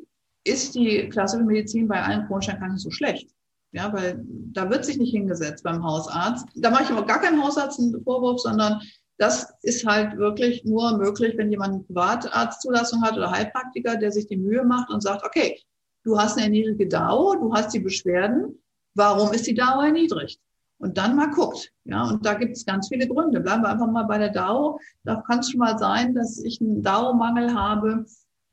ist 0.47 0.75
die 0.75 1.09
klassische 1.09 1.43
Medizin 1.43 1.87
bei 1.87 2.01
allen 2.01 2.25
chronischen 2.27 2.53
Erkrankungen 2.53 2.79
so 2.79 2.91
schlecht. 2.91 3.29
Ja, 3.73 3.91
weil 3.93 4.23
da 4.25 4.69
wird 4.69 4.85
sich 4.85 4.97
nicht 4.97 5.11
hingesetzt 5.11 5.63
beim 5.63 5.83
Hausarzt. 5.83 6.47
Da 6.55 6.69
mache 6.69 6.83
ich 6.83 6.89
aber 6.89 7.05
gar 7.05 7.21
keinen 7.21 7.43
Hausarzt 7.43 7.79
einen 7.79 8.01
Vorwurf, 8.03 8.39
sondern 8.39 8.81
das 9.17 9.53
ist 9.61 9.85
halt 9.85 10.17
wirklich 10.17 10.63
nur 10.63 10.97
möglich, 10.97 11.37
wenn 11.37 11.51
jemand 11.51 11.73
eine 11.73 11.83
Privatarztzulassung 11.83 13.01
hat 13.01 13.17
oder 13.17 13.31
Heilpraktiker, 13.31 13.97
der 13.97 14.11
sich 14.11 14.27
die 14.27 14.37
Mühe 14.37 14.63
macht 14.63 14.89
und 14.89 15.01
sagt, 15.01 15.25
okay, 15.25 15.59
du 16.03 16.17
hast 16.17 16.37
eine 16.37 16.49
niedrige 16.49 16.87
DAO, 16.87 17.35
du 17.35 17.53
hast 17.53 17.73
die 17.73 17.79
Beschwerden, 17.79 18.61
warum 18.95 19.33
ist 19.33 19.47
die 19.47 19.55
DAO 19.55 19.81
erniedrigt? 19.81 20.39
Und 20.79 20.97
dann 20.97 21.15
mal 21.15 21.31
guckt. 21.31 21.71
Ja, 21.85 22.07
und 22.07 22.25
da 22.25 22.35
gibt 22.35 22.55
es 22.55 22.65
ganz 22.65 22.89
viele 22.89 23.07
Gründe. 23.07 23.39
Bleiben 23.39 23.63
wir 23.63 23.69
einfach 23.69 23.89
mal 23.89 24.03
bei 24.03 24.19
der 24.19 24.29
DAO. 24.29 24.79
Da 25.03 25.23
kann 25.27 25.39
es 25.39 25.49
schon 25.49 25.59
mal 25.59 25.77
sein, 25.79 26.13
dass 26.13 26.37
ich 26.37 26.61
einen 26.61 26.83
DAO-Mangel 26.83 27.55
habe, 27.55 28.05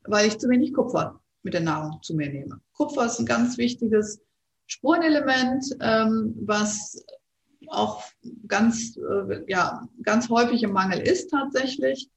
weil 0.05 0.27
ich 0.27 0.39
zu 0.39 0.49
wenig 0.49 0.73
Kupfer 0.73 1.21
mit 1.45 1.53
der 1.53 1.61
Nahrung 1.61 2.01
zu 2.01 2.15
mir 2.15 2.27
nehme. 2.27 2.59
Kupfer 2.73 3.05
ist 3.05 3.19
ein 3.19 3.25
ganz 3.25 3.57
wichtiges 3.57 4.19
Spurenelement, 4.65 5.63
ähm, 5.79 6.35
was 6.41 7.05
auch 7.67 8.03
ganz, 8.47 8.97
äh, 8.97 9.43
ja, 9.47 9.87
ganz 10.01 10.27
häufig 10.29 10.63
im 10.63 10.73
Mangel 10.73 10.99
ist 10.99 11.29
tatsächlich. 11.29 12.09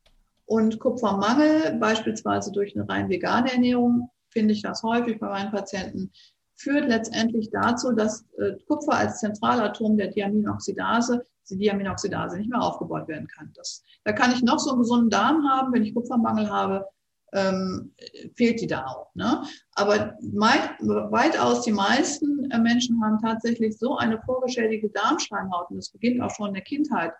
Und 0.47 0.81
Kupfermangel, 0.81 1.77
beispielsweise 1.79 2.51
durch 2.53 2.75
eine 2.75 2.89
rein 2.89 3.11
vegane 3.11 3.53
Ernährung, 3.53 4.11
finde 4.31 4.55
ich 4.55 4.63
das 4.63 4.83
häufig 4.83 5.21
bei 5.21 5.29
meinen 5.29 5.53
Patienten, 5.53 6.11
führt 6.55 6.89
letztendlich 6.89 7.51
dazu, 7.51 7.93
dass 7.93 8.25
äh, 8.39 8.55
Kupfer 8.67 8.95
als 8.95 9.21
Zentralatom 9.21 9.99
der 9.99 10.09
Diaminoxidase, 10.09 11.27
die 11.51 11.59
Diaminoxidase 11.59 12.39
nicht 12.39 12.49
mehr 12.49 12.63
aufgebaut 12.63 13.09
werden 13.09 13.29
kann. 13.29 13.53
Das, 13.55 13.85
da 14.05 14.13
kann 14.13 14.33
ich 14.33 14.43
noch 14.43 14.59
so 14.59 14.71
einen 14.71 14.81
gesunden 14.81 15.11
Darm 15.11 15.47
haben, 15.47 15.73
wenn 15.75 15.85
ich 15.85 15.95
Kupfermangel 15.95 16.49
habe, 16.49 16.87
ähm, 17.33 17.93
fehlt 18.37 18.61
die 18.61 18.67
da 18.67 18.87
auch. 18.87 19.15
Ne? 19.15 19.43
Aber 19.75 20.17
mei- 20.21 20.71
weitaus 20.81 21.63
die 21.63 21.73
meisten 21.73 22.51
äh, 22.51 22.59
Menschen 22.59 23.01
haben 23.03 23.19
tatsächlich 23.21 23.79
so 23.79 23.97
eine 23.97 24.21
vorgeschädigte 24.23 24.89
Darmschleimhaut, 24.91 25.71
und 25.71 25.77
das 25.77 25.91
beginnt 25.91 26.21
auch 26.23 26.31
schon 26.31 26.49
in 26.49 26.55
der 26.55 26.63
Kindheit. 26.65 27.13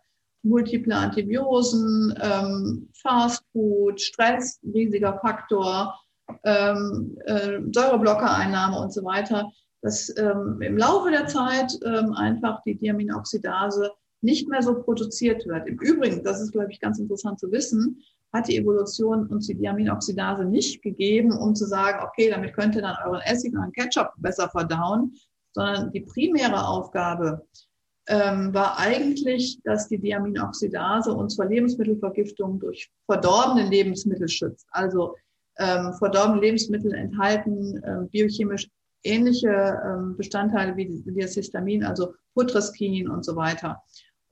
Multiple 0.45 0.95
Antibiosen, 0.95 2.15
ähm, 2.21 2.89
Fastfood, 3.03 4.01
Stress, 4.01 4.61
riesiger 4.63 5.19
Faktor, 5.19 5.99
ähm, 6.45 7.19
äh, 7.27 7.59
Säureblockereinnahme 7.73 8.79
und 8.79 8.93
so 8.93 9.03
weiter, 9.03 9.51
dass 9.83 10.17
ähm, 10.17 10.61
im 10.63 10.79
Laufe 10.79 11.11
der 11.11 11.27
Zeit 11.27 11.73
ähm, 11.85 12.13
einfach 12.13 12.63
die 12.63 12.77
Diaminoxidase 12.77 13.91
nicht 14.21 14.49
mehr 14.49 14.63
so 14.63 14.81
produziert 14.83 15.47
wird. 15.47 15.67
Im 15.67 15.79
Übrigen, 15.79 16.23
das 16.23 16.41
ist, 16.41 16.53
glaube 16.53 16.71
ich, 16.71 16.81
ganz 16.81 16.99
interessant 16.99 17.41
zu 17.41 17.51
wissen, 17.51 18.01
hat 18.33 18.49
die 18.49 18.57
Evolution 18.57 19.27
uns 19.29 19.47
die 19.47 19.55
Diaminoxidase 19.55 20.45
nicht 20.45 20.83
gegeben, 20.83 21.33
um 21.33 21.55
zu 21.55 21.67
sagen, 21.67 22.05
okay, 22.07 22.31
damit 22.31 22.55
könnt 22.55 22.75
ihr 22.77 22.83
dann 22.83 22.97
euren 23.05 23.21
Essig 23.23 23.53
und 23.53 23.61
euren 23.61 23.73
Ketchup 23.73 24.11
besser 24.19 24.49
verdauen, 24.51 25.15
sondern 25.53 25.91
die 25.93 26.01
primäre 26.01 26.67
Aufgabe 26.67 27.47
ähm, 28.09 28.53
war 28.55 28.79
eigentlich, 28.79 29.61
dass 29.65 29.89
die 29.89 29.99
Diaminoxidase 29.99 31.13
uns 31.13 31.37
vor 31.37 31.47
Lebensmittelvergiftung 31.47 32.59
durch 32.59 32.91
verdorbene 33.07 33.69
Lebensmittel 33.69 34.29
schützt. 34.29 34.67
Also 34.71 35.15
ähm, 35.59 35.93
verdorbene 35.95 36.41
Lebensmittel 36.41 36.95
enthalten 36.95 37.83
ähm, 37.85 38.09
biochemisch 38.09 38.69
ähnliche 39.05 39.81
ähm, 39.85 40.17
Bestandteile 40.17 40.77
wie, 40.77 41.03
wie 41.05 41.21
das 41.21 41.35
Histamin, 41.35 41.85
also 41.85 42.15
Putreskin 42.35 43.09
und 43.09 43.25
so 43.25 43.37
weiter. 43.37 43.83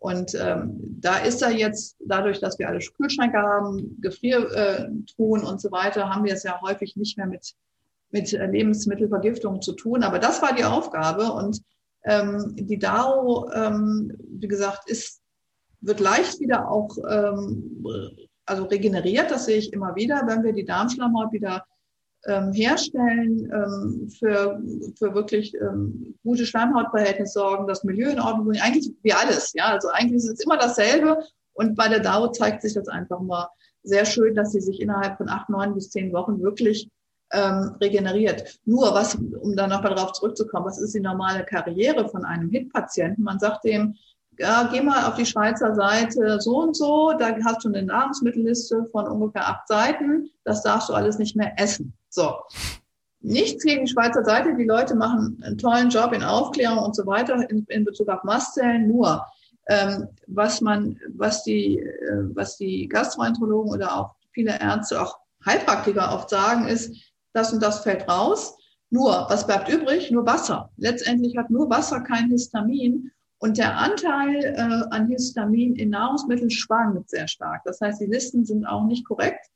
Und 0.07 0.35
ähm, 0.35 0.77
da 1.01 1.19
ist 1.19 1.43
er 1.43 1.51
jetzt, 1.51 1.97
dadurch, 2.01 2.39
dass 2.41 2.59
wir 2.59 2.69
alle 2.69 2.79
Kühlschränke 2.79 3.39
haben, 3.39 3.99
Gefriertruhen 4.01 5.43
und 5.45 5.61
so 5.61 5.71
weiter, 5.71 6.09
haben 6.09 6.25
wir 6.25 6.35
es 6.35 6.45
ja 6.45 6.61
häufig 6.61 6.97
nicht 6.97 7.17
mehr 7.19 7.27
mit, 7.27 7.55
mit 8.11 8.33
Lebensmittelvergiftung 8.33 9.61
zu 9.61 9.73
tun. 9.73 10.03
Aber 10.03 10.19
das 10.19 10.41
war 10.43 10.55
die 10.55 10.65
Aufgabe. 10.65 11.33
Und 11.33 11.61
Ähm, 12.09 12.55
die 12.55 12.79
DAO, 12.79 13.51
ähm, 13.51 14.13
wie 14.41 14.47
gesagt, 14.47 14.89
ist, 14.89 15.21
wird 15.81 15.99
leicht 15.99 16.39
wieder 16.39 16.71
auch 16.71 16.97
ähm, 17.11 17.85
also 18.47 18.67
regeneriert. 18.67 19.29
Das 19.33 19.47
sehe 19.47 19.59
ich 19.59 19.73
immer 19.73 19.97
wieder, 19.97 20.23
wenn 20.29 20.45
wir 20.45 20.53
die 20.53 20.65
Darmschleimhaut 20.65 21.33
wieder 21.33 21.65
ähm, 22.27 22.53
herstellen, 22.53 23.51
ähm, 23.53 24.11
für, 24.11 24.61
für 24.99 25.15
wirklich 25.15 25.55
ähm, 25.55 26.15
gute 26.23 26.47
Schleimhautverhältnisse 26.47 27.33
sorgen, 27.33 27.67
das 27.67 27.85
Milieu 27.85 28.11
in 28.11 28.21
Ordnung 28.21 28.47
bringen. 28.47 28.63
Eigentlich 28.63 28.93
wie 29.03 29.13
alles. 29.13 29.53
Ja, 29.55 29.67
also 29.67 29.89
eigentlich 29.89 30.17
ist 30.17 30.31
es 30.31 30.45
immer 30.45 30.57
dasselbe. 30.57 31.19
Und 31.55 31.75
bei 31.75 31.89
der 31.89 32.01
DAO 32.01 32.29
zeigt 32.29 32.63
sich 32.63 32.75
das 32.75 32.89
einfach 32.89 33.21
mal 33.21 33.49
sehr 33.83 34.05
schön, 34.05 34.35
dass 34.35 34.53
sie 34.53 34.61
sich 34.61 34.81
innerhalb 34.81 35.17
von 35.17 35.29
acht, 35.29 35.49
neun 35.49 35.75
bis 35.75 35.91
zehn 35.91 36.13
Wochen 36.13 36.43
wirklich 36.43 36.91
ähm, 37.33 37.77
regeneriert. 37.81 38.61
Nur, 38.65 38.93
was, 38.95 39.15
um 39.15 39.57
dann 39.57 39.71
nochmal 39.71 39.95
darauf 39.95 40.13
zurückzukommen, 40.13 40.67
was 40.67 40.79
ist 40.79 40.95
die 40.95 41.01
normale 41.01 41.45
Karriere 41.45 42.09
von 42.09 42.25
einem 42.25 42.51
HIT-Patienten? 42.51 43.23
Man 43.23 43.39
sagt 43.39 43.65
dem, 43.65 43.97
ja, 44.39 44.69
geh 44.71 44.81
mal 44.81 45.07
auf 45.07 45.15
die 45.15 45.27
Schweizer 45.27 45.75
Seite 45.75 46.41
so 46.41 46.59
und 46.59 46.77
so, 46.77 47.13
da 47.19 47.35
hast 47.45 47.65
du 47.65 47.69
eine 47.69 47.83
Nahrungsmittelliste 47.83 48.87
von 48.93 49.07
ungefähr 49.07 49.49
acht 49.49 49.69
Seiten, 49.69 50.31
das 50.45 50.63
darfst 50.63 50.89
du 50.89 50.95
alles 50.95 51.19
nicht 51.19 51.37
mehr 51.37 51.53
essen. 51.59 51.93
So. 52.09 52.35
Nichts 53.21 53.65
gegen 53.65 53.87
die 53.87 53.93
Schweizer 53.93 54.25
Seite, 54.25 54.55
die 54.55 54.65
Leute 54.65 54.95
machen 54.95 55.41
einen 55.43 55.59
tollen 55.59 55.91
Job 55.91 56.13
in 56.13 56.23
Aufklärung 56.23 56.79
und 56.79 56.95
so 56.95 57.07
weiter 57.07 57.49
in, 57.51 57.65
in 57.69 57.85
Bezug 57.85 58.09
auf 58.09 58.23
Mastzellen, 58.25 58.87
nur 58.87 59.25
ähm, 59.69 60.09
was 60.29 60.61
man, 60.61 60.99
was 61.15 61.43
die, 61.43 61.79
äh, 61.79 62.35
was 62.35 62.57
die 62.57 62.89
Gastroenterologen 62.89 63.73
oder 63.73 63.97
auch 63.97 64.15
viele 64.33 64.61
Ärzte, 64.61 65.01
auch 65.01 65.19
Heilpraktiker 65.45 66.15
oft 66.15 66.31
sagen, 66.31 66.69
ist, 66.69 66.95
das 67.33 67.53
und 67.53 67.63
das 67.63 67.81
fällt 67.81 68.09
raus. 68.09 68.57
Nur, 68.91 69.27
was 69.29 69.47
bleibt 69.47 69.69
übrig? 69.69 70.11
Nur 70.11 70.27
Wasser. 70.27 70.71
Letztendlich 70.77 71.37
hat 71.37 71.51
nur 71.51 71.69
Wasser 71.69 72.01
kein 72.01 72.31
Histamin. 72.31 73.11
Und 73.39 73.59
der 73.59 73.77
Anteil 73.77 74.37
äh, 74.45 74.95
an 74.95 75.09
Histamin 75.09 75.77
in 75.77 75.91
Nahrungsmitteln 75.91 76.51
schwankt 76.51 77.11
sehr 77.11 77.29
stark. 77.29 77.63
Das 77.65 77.81
heißt, 77.81 78.01
die 78.01 78.07
Listen 78.07 78.45
sind 78.45 78.65
auch 78.65 78.87
nicht 78.87 79.07
korrekt. 79.07 79.47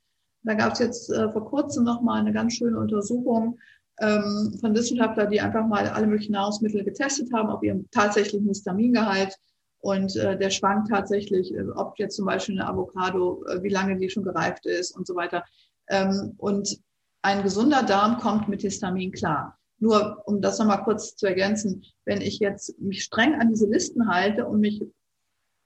Da 0.43 0.53
gab 0.53 0.73
es 0.73 0.79
jetzt 0.79 1.09
äh, 1.09 1.31
vor 1.31 1.45
kurzem 1.45 1.83
noch 1.83 2.01
mal 2.01 2.19
eine 2.19 2.33
ganz 2.33 2.53
schöne 2.53 2.79
Untersuchung 2.79 3.59
ähm, 3.99 4.57
von 4.59 4.75
Wissenschaftlern, 4.75 5.29
die 5.29 5.41
einfach 5.41 5.65
mal 5.65 5.87
alle 5.87 6.07
möglichen 6.07 6.33
Nahrungsmittel 6.33 6.83
getestet 6.83 7.31
haben 7.33 7.49
auf 7.49 7.63
ihrem 7.63 7.89
tatsächlichen 7.91 8.47
Histamingehalt. 8.47 9.35
Und 9.79 10.15
äh, 10.15 10.37
der 10.37 10.51
schwankt 10.51 10.89
tatsächlich, 10.89 11.53
äh, 11.53 11.63
ob 11.75 11.97
jetzt 11.97 12.15
zum 12.15 12.25
Beispiel 12.25 12.59
eine 12.59 12.69
Avocado, 12.69 13.43
äh, 13.45 13.63
wie 13.63 13.69
lange 13.69 13.97
die 13.97 14.09
schon 14.09 14.23
gereift 14.23 14.65
ist 14.65 14.95
und 14.95 15.07
so 15.07 15.15
weiter. 15.15 15.43
Ähm, 15.89 16.33
und 16.37 16.79
ein 17.23 17.43
gesunder 17.43 17.83
Darm 17.83 18.17
kommt 18.17 18.47
mit 18.47 18.61
Histamin 18.61 19.11
klar. 19.11 19.57
Nur, 19.81 20.21
um 20.25 20.41
das 20.41 20.59
nochmal 20.59 20.83
kurz 20.83 21.15
zu 21.15 21.25
ergänzen, 21.25 21.83
wenn 22.05 22.21
ich 22.21 22.37
jetzt 22.37 22.79
mich 22.79 23.03
streng 23.03 23.33
an 23.41 23.49
diese 23.49 23.65
Listen 23.65 24.07
halte 24.07 24.45
und 24.45 24.59
mich, 24.59 24.79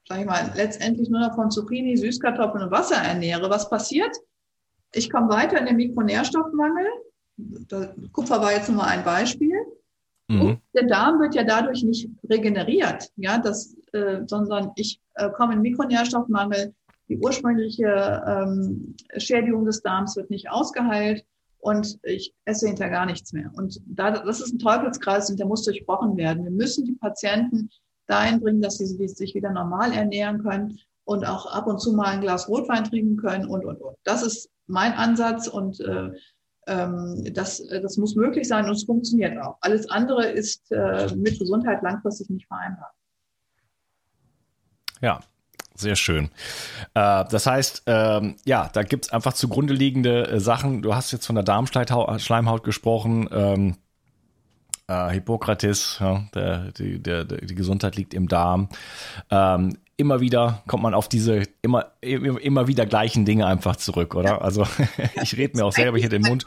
sag 0.07 0.21
ich 0.21 0.25
mal, 0.25 0.53
letztendlich 0.55 1.09
nur 1.09 1.19
noch 1.19 1.35
von 1.35 1.51
Zucchini, 1.51 1.97
Süßkartoffeln 1.97 2.63
und 2.63 2.71
Wasser 2.71 2.95
ernähre, 2.95 3.49
was 3.49 3.69
passiert? 3.69 4.15
Ich 4.93 5.09
komme 5.09 5.27
weiter 5.27 5.59
in 5.59 5.65
den 5.65 5.75
Mikronährstoffmangel. 5.75 6.87
Kupfer 8.13 8.41
war 8.41 8.53
jetzt 8.53 8.69
nur 8.69 8.77
mal 8.77 8.87
ein 8.87 9.03
Beispiel. 9.03 9.57
Mhm. 10.27 10.57
der 10.73 10.87
Darm 10.87 11.19
wird 11.19 11.35
ja 11.35 11.43
dadurch 11.43 11.83
nicht 11.83 12.09
regeneriert, 12.27 13.11
ja, 13.15 13.37
das, 13.37 13.75
äh, 13.93 14.21
sondern 14.25 14.71
ich 14.75 14.99
äh, 15.13 15.29
komme 15.29 15.53
in 15.53 15.61
Mikronährstoffmangel. 15.61 16.73
Die 17.09 17.17
ursprüngliche 17.17 18.23
ähm, 18.25 18.95
Schädigung 19.17 19.65
des 19.65 19.83
Darms 19.83 20.15
wird 20.15 20.31
nicht 20.31 20.49
ausgeheilt 20.49 21.23
und 21.65 21.97
ich 22.03 22.31
esse 22.45 22.67
hinterher 22.67 22.91
gar 22.91 23.05
nichts 23.07 23.33
mehr. 23.33 23.49
Und 23.55 23.81
da, 23.87 24.11
das 24.11 24.39
ist 24.39 24.53
ein 24.53 24.59
Teufelskreis 24.59 25.31
und 25.31 25.39
der 25.39 25.47
muss 25.47 25.65
durchbrochen 25.65 26.15
werden. 26.15 26.43
Wir 26.43 26.51
müssen 26.51 26.85
die 26.85 26.91
Patienten 26.93 27.71
dahin 28.05 28.39
bringen, 28.39 28.61
dass 28.61 28.77
sie 28.77 28.85
sich 29.07 29.33
wieder 29.33 29.49
normal 29.49 29.91
ernähren 29.91 30.43
können 30.43 30.77
und 31.05 31.25
auch 31.25 31.47
ab 31.47 31.65
und 31.65 31.79
zu 31.79 31.93
mal 31.93 32.05
ein 32.05 32.21
Glas 32.21 32.47
Rotwein 32.47 32.83
trinken 32.83 33.17
können 33.17 33.47
und, 33.47 33.65
und, 33.65 33.81
und. 33.81 33.95
Das 34.03 34.21
ist 34.21 34.51
mein 34.67 34.93
Ansatz 34.93 35.47
und 35.47 35.79
äh, 35.79 36.11
ähm, 36.67 37.33
das, 37.33 37.65
das 37.67 37.97
muss 37.97 38.15
möglich 38.15 38.47
sein 38.47 38.65
und 38.65 38.73
es 38.73 38.83
funktioniert 38.83 39.35
auch. 39.41 39.57
Alles 39.61 39.89
andere 39.89 40.27
ist 40.27 40.71
äh, 40.71 41.15
mit 41.15 41.39
Gesundheit 41.39 41.81
langfristig 41.81 42.29
nicht 42.29 42.45
vereinbar. 42.45 42.93
Ja, 45.01 45.19
sehr 45.75 45.95
schön. 45.95 46.29
Äh, 46.93 47.25
das 47.29 47.45
heißt, 47.45 47.83
ähm, 47.85 48.35
ja, 48.45 48.69
da 48.73 48.83
gibt 48.83 49.05
es 49.05 49.11
einfach 49.11 49.33
zugrunde 49.33 49.73
liegende 49.73 50.27
äh, 50.27 50.39
Sachen. 50.39 50.81
Du 50.81 50.95
hast 50.95 51.11
jetzt 51.11 51.25
von 51.25 51.35
der 51.35 51.43
Darmschleimhaut 51.43 52.63
gesprochen. 52.63 53.29
Ähm, 53.31 53.75
äh, 54.87 55.09
Hippokrates, 55.09 55.99
der, 56.35 56.71
die, 56.73 57.01
der, 57.01 57.25
die 57.25 57.55
Gesundheit 57.55 57.95
liegt 57.95 58.13
im 58.13 58.27
Darm. 58.27 58.69
Ähm, 59.31 59.77
immer 59.97 60.19
wieder 60.19 60.61
kommt 60.67 60.83
man 60.83 60.93
auf 60.93 61.09
diese 61.09 61.43
immer, 61.61 61.91
immer 62.01 62.67
wieder 62.67 62.85
gleichen 62.85 63.25
Dinge 63.25 63.47
einfach 63.47 63.77
zurück, 63.77 64.15
oder? 64.15 64.41
Also 64.41 64.67
ich 65.21 65.37
rede 65.37 65.57
mir 65.57 65.65
auch 65.65 65.73
selber 65.73 65.97
hier 65.97 66.09
den 66.09 66.21
Mund. 66.21 66.45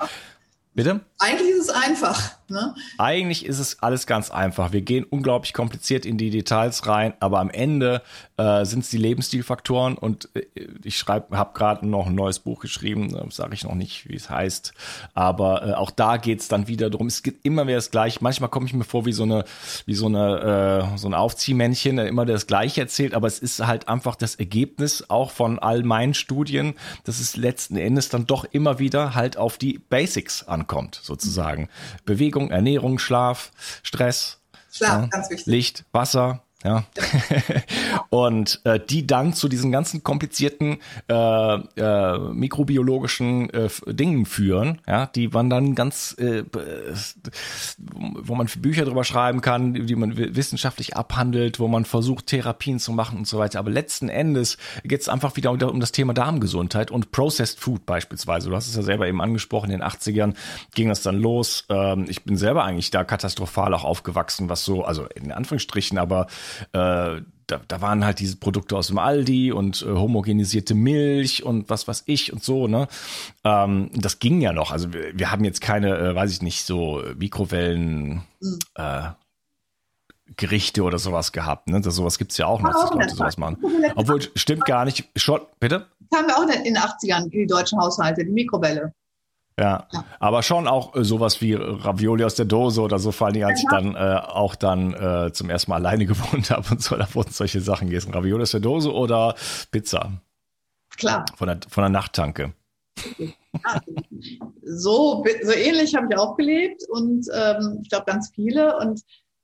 Bitte? 0.75 1.01
Eigentlich 1.19 1.51
ist 1.51 1.69
es 1.69 1.71
einfach. 1.71 2.38
Ne? 2.51 2.75
Eigentlich 2.97 3.45
ist 3.45 3.59
es 3.59 3.83
alles 3.83 4.07
ganz 4.07 4.31
einfach. 4.31 4.73
Wir 4.73 4.81
gehen 4.81 5.05
unglaublich 5.05 5.53
kompliziert 5.53 6.07
in 6.07 6.17
die 6.17 6.31
Details 6.31 6.87
rein, 6.87 7.13
aber 7.21 7.41
am 7.41 7.51
Ende 7.51 8.03
äh, 8.39 8.65
sind 8.65 8.81
es 8.81 8.91
die 8.91 8.97
Lebensstilfaktoren 8.97 9.99
und 9.99 10.31
äh, 10.35 10.47
ich 10.83 11.05
habe 11.07 11.51
gerade 11.53 11.87
noch 11.87 12.07
ein 12.07 12.15
neues 12.15 12.39
Buch 12.39 12.61
geschrieben, 12.61 13.15
äh, 13.15 13.31
sage 13.31 13.55
ich 13.55 13.65
noch 13.65 13.75
nicht, 13.75 14.09
wie 14.09 14.17
es 14.17 14.31
heißt, 14.31 14.73
aber 15.13 15.67
äh, 15.67 15.73
auch 15.75 15.91
da 15.91 16.17
geht 16.17 16.41
es 16.41 16.49
dann 16.49 16.69
wieder 16.69 16.89
drum. 16.89 17.09
Es 17.09 17.23
geht 17.23 17.37
immer 17.43 17.67
wieder 17.67 17.77
das 17.77 17.91
Gleiche. 17.91 18.21
Manchmal 18.23 18.49
komme 18.49 18.67
ich 18.67 18.73
mir 18.73 18.85
vor 18.85 19.05
wie 19.05 19.13
so 19.13 19.25
eine, 19.25 19.45
wie 19.85 19.95
so 19.95 20.07
eine, 20.07 20.89
äh, 20.95 20.99
so 20.99 21.09
ein 21.09 21.15
Aufziehmännchen, 21.15 21.97
der 21.97 22.07
immer 22.07 22.25
das 22.25 22.47
Gleiche 22.47 22.81
erzählt, 22.81 23.13
aber 23.13 23.27
es 23.27 23.41
ist 23.41 23.67
halt 23.67 23.89
einfach 23.89 24.17
das 24.17 24.37
Ergebnis 24.37 25.05
auch 25.09 25.33
von 25.33 25.59
all 25.59 25.83
meinen 25.83 26.15
Studien, 26.15 26.75
dass 27.05 27.21
es 27.21 27.37
letzten 27.37 27.77
Endes 27.77 28.09
dann 28.09 28.27
doch 28.27 28.45
immer 28.45 28.79
wieder 28.79 29.15
halt 29.15 29.37
auf 29.37 29.59
die 29.59 29.79
Basics 29.79 30.45
ankommt, 30.45 31.01
sozusagen. 31.03 31.69
Bewegung 32.05 32.38
Bewegung, 32.39 32.51
Ernährung, 32.51 32.99
Schlaf, 32.99 33.51
Stress, 33.83 34.41
Schlaf, 34.73 35.09
ja, 35.13 35.31
wichtig. 35.31 35.47
Licht, 35.47 35.85
Wasser, 35.93 36.43
ja. 36.65 36.85
und 38.11 38.61
äh, 38.65 38.81
die 38.81 39.07
dann 39.07 39.33
zu 39.33 39.49
diesen 39.49 39.71
ganzen 39.71 40.03
komplizierten 40.03 40.79
äh, 41.09 41.15
äh, 41.15 42.19
mikrobiologischen 42.33 43.49
äh, 43.51 43.69
Dingen 43.87 44.27
führen, 44.27 44.81
ja, 44.87 45.07
die 45.07 45.29
man 45.29 45.51
dann 45.51 45.77
ganz, 45.77 46.17
äh, 46.19 46.43
wo 47.79 48.35
man 48.35 48.49
Bücher 48.59 48.85
drüber 48.85 49.05
schreiben 49.05 49.41
kann, 49.41 49.75
die 49.87 49.95
man 49.95 50.17
wissenschaftlich 50.17 50.97
abhandelt, 50.97 51.61
wo 51.61 51.69
man 51.69 51.85
versucht, 51.85 52.27
Therapien 52.27 52.81
zu 52.81 52.91
machen 52.93 53.19
und 53.19 53.29
so 53.29 53.39
weiter. 53.39 53.61
Aber 53.61 53.71
letzten 53.71 54.09
Endes 54.09 54.59
geht 54.83 55.01
es 55.01 55.09
einfach 55.09 55.37
wieder 55.37 55.53
um 55.53 55.79
das 55.79 55.93
Thema 55.93 56.13
Darmgesundheit 56.13 56.91
und 56.91 57.13
Processed 57.13 57.61
Food 57.61 57.87
beispielsweise. 57.87 58.51
Du 58.51 58.57
hast 58.57 58.67
es 58.67 58.75
ja 58.75 58.83
selber 58.83 59.07
eben 59.07 59.21
angesprochen, 59.21 59.71
in 59.71 59.79
den 59.79 59.89
80ern 59.89 60.35
ging 60.75 60.89
das 60.89 61.03
dann 61.03 61.21
los. 61.21 61.67
Ähm, 61.69 62.07
ich 62.09 62.25
bin 62.25 62.37
selber 62.37 62.65
eigentlich 62.65 62.91
da 62.91 63.05
katastrophal 63.05 63.73
auch 63.75 63.85
aufgewachsen, 63.85 64.49
was 64.49 64.65
so, 64.65 64.85
also 64.85 65.07
in 65.15 65.31
Anführungsstrichen, 65.31 65.99
aber 65.99 66.27
äh, 66.73 67.21
da, 67.49 67.61
da 67.67 67.81
waren 67.81 68.05
halt 68.05 68.21
diese 68.21 68.37
Produkte 68.37 68.77
aus 68.77 68.89
dem 68.89 68.99
Aldi 68.99 69.53
und 69.53 69.83
äh, 69.83 69.87
homogenisierte 69.87 70.75
Milch 70.75 71.43
und 71.43 71.71
was 71.71 71.89
weiß 71.89 72.05
ich 72.07 72.33
und 72.33 72.45
so, 72.45 72.69
ne? 72.69 72.89
Ähm, 73.43 73.91
das 73.95 74.19
ging 74.19 74.41
ja 74.41 74.53
noch. 74.53 74.71
Also 74.71 74.93
wir, 74.93 75.19
wir 75.19 75.31
haben 75.31 75.45
jetzt 75.45 75.61
keine, 75.61 75.97
äh, 75.97 76.15
weiß 76.15 76.31
ich 76.31 76.43
nicht, 76.43 76.65
so 76.65 77.03
Mikrowellen 77.17 78.23
mhm. 78.41 78.59
äh, 78.75 79.09
Gerichte 80.37 80.83
oder 80.83 80.99
sowas 80.99 81.33
gehabt. 81.33 81.69
Ne? 81.69 81.81
Das, 81.81 81.95
sowas 81.95 82.19
gibt 82.19 82.33
es 82.33 82.39
ja 82.39 82.47
auch 82.47 82.61
noch, 82.61 82.73
dass 82.73 82.93
Leute 82.93 83.15
sowas 83.15 83.39
machen. 83.39 83.59
Obwohl, 83.97 84.21
stimmt 84.37 84.67
gar 84.67 84.85
nicht. 84.85 85.09
Schon, 85.17 85.41
bitte? 85.59 85.87
Das 86.11 86.21
haben 86.21 86.29
wir 86.29 86.37
auch 86.37 86.43
in 86.43 86.65
den 86.65 86.77
80ern, 86.77 87.25
in 87.25 87.31
die 87.31 87.47
deutschen 87.47 87.79
Haushalte, 87.81 88.25
die 88.25 88.31
Mikrowelle. 88.31 88.93
Ja. 89.59 89.89
aber 90.21 90.43
schon 90.43 90.69
auch 90.69 90.95
äh, 90.95 91.05
sowas 91.05 91.41
wie 91.41 91.55
Ravioli 91.55 92.25
aus 92.25 92.37
der 92.37 92.45
Dose 92.45 92.81
oder 92.81 92.99
so, 92.99 93.11
vor 93.11 93.27
allem 93.27 93.45
als 93.45 93.63
ja. 93.63 93.69
ich 93.69 93.77
dann 93.77 93.97
äh, 93.97 94.21
auch 94.21 94.55
dann 94.55 94.95
äh, 94.95 95.33
zum 95.33 95.51
ersten 95.51 95.71
Mal 95.71 95.77
alleine 95.77 96.07
gewohnt 96.07 96.51
habe 96.51 96.67
und 96.71 96.83
so, 96.83 96.97
da 96.97 97.13
wurden 97.15 97.33
solche 97.33 97.61
Sachen 97.61 97.89
gegessen. 97.89 98.13
Ravioli 98.15 98.43
aus 98.43 98.53
der 98.53 98.61
Dose 98.61 98.93
oder 98.93 99.35
Pizza. 99.71 100.13
Klar. 100.97 101.25
Von 101.37 101.49
der, 101.49 101.61
von 101.69 101.83
der 101.83 101.91
Nachttanke. 101.91 102.53
So, 104.63 105.25
so 105.43 105.53
ähnlich 105.53 105.95
habe 105.95 106.09
ich 106.11 106.19
auch 106.19 106.37
gelebt 106.37 106.83
und 106.91 107.27
ähm, 107.33 107.79
ich 107.83 107.89
glaube 107.89 108.05
ganz 108.07 108.31
viele 108.35 108.77
und 108.79 109.03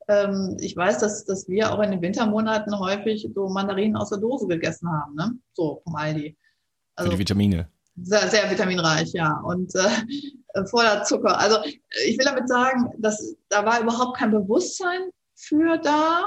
ähm, 0.08 0.56
ich 0.60 0.76
weiß, 0.76 0.98
dass, 0.98 1.24
dass 1.24 1.48
wir 1.48 1.72
auch 1.72 1.80
in 1.80 1.90
den 1.90 2.02
Wintermonaten 2.02 2.78
häufig 2.78 3.28
so 3.34 3.48
Mandarinen 3.48 3.96
aus 3.96 4.10
der 4.10 4.18
Dose 4.18 4.46
gegessen 4.46 4.90
haben, 4.90 5.14
ne? 5.14 5.32
So 5.54 5.80
vom 5.82 5.94
Aldi. 5.94 6.36
Also, 6.94 7.10
Für 7.10 7.16
die 7.16 7.20
Vitamine. 7.20 7.68
Sehr, 8.02 8.28
sehr 8.28 8.50
vitaminreich, 8.50 9.12
ja. 9.12 9.40
Und 9.44 9.74
äh, 9.74 10.64
voller 10.66 11.04
Zucker. 11.04 11.38
Also 11.38 11.58
ich 12.06 12.18
will 12.18 12.24
damit 12.24 12.48
sagen, 12.48 12.92
dass 12.98 13.36
da 13.48 13.64
war 13.64 13.80
überhaupt 13.80 14.16
kein 14.16 14.30
Bewusstsein 14.30 15.10
für 15.34 15.78
da. 15.78 16.24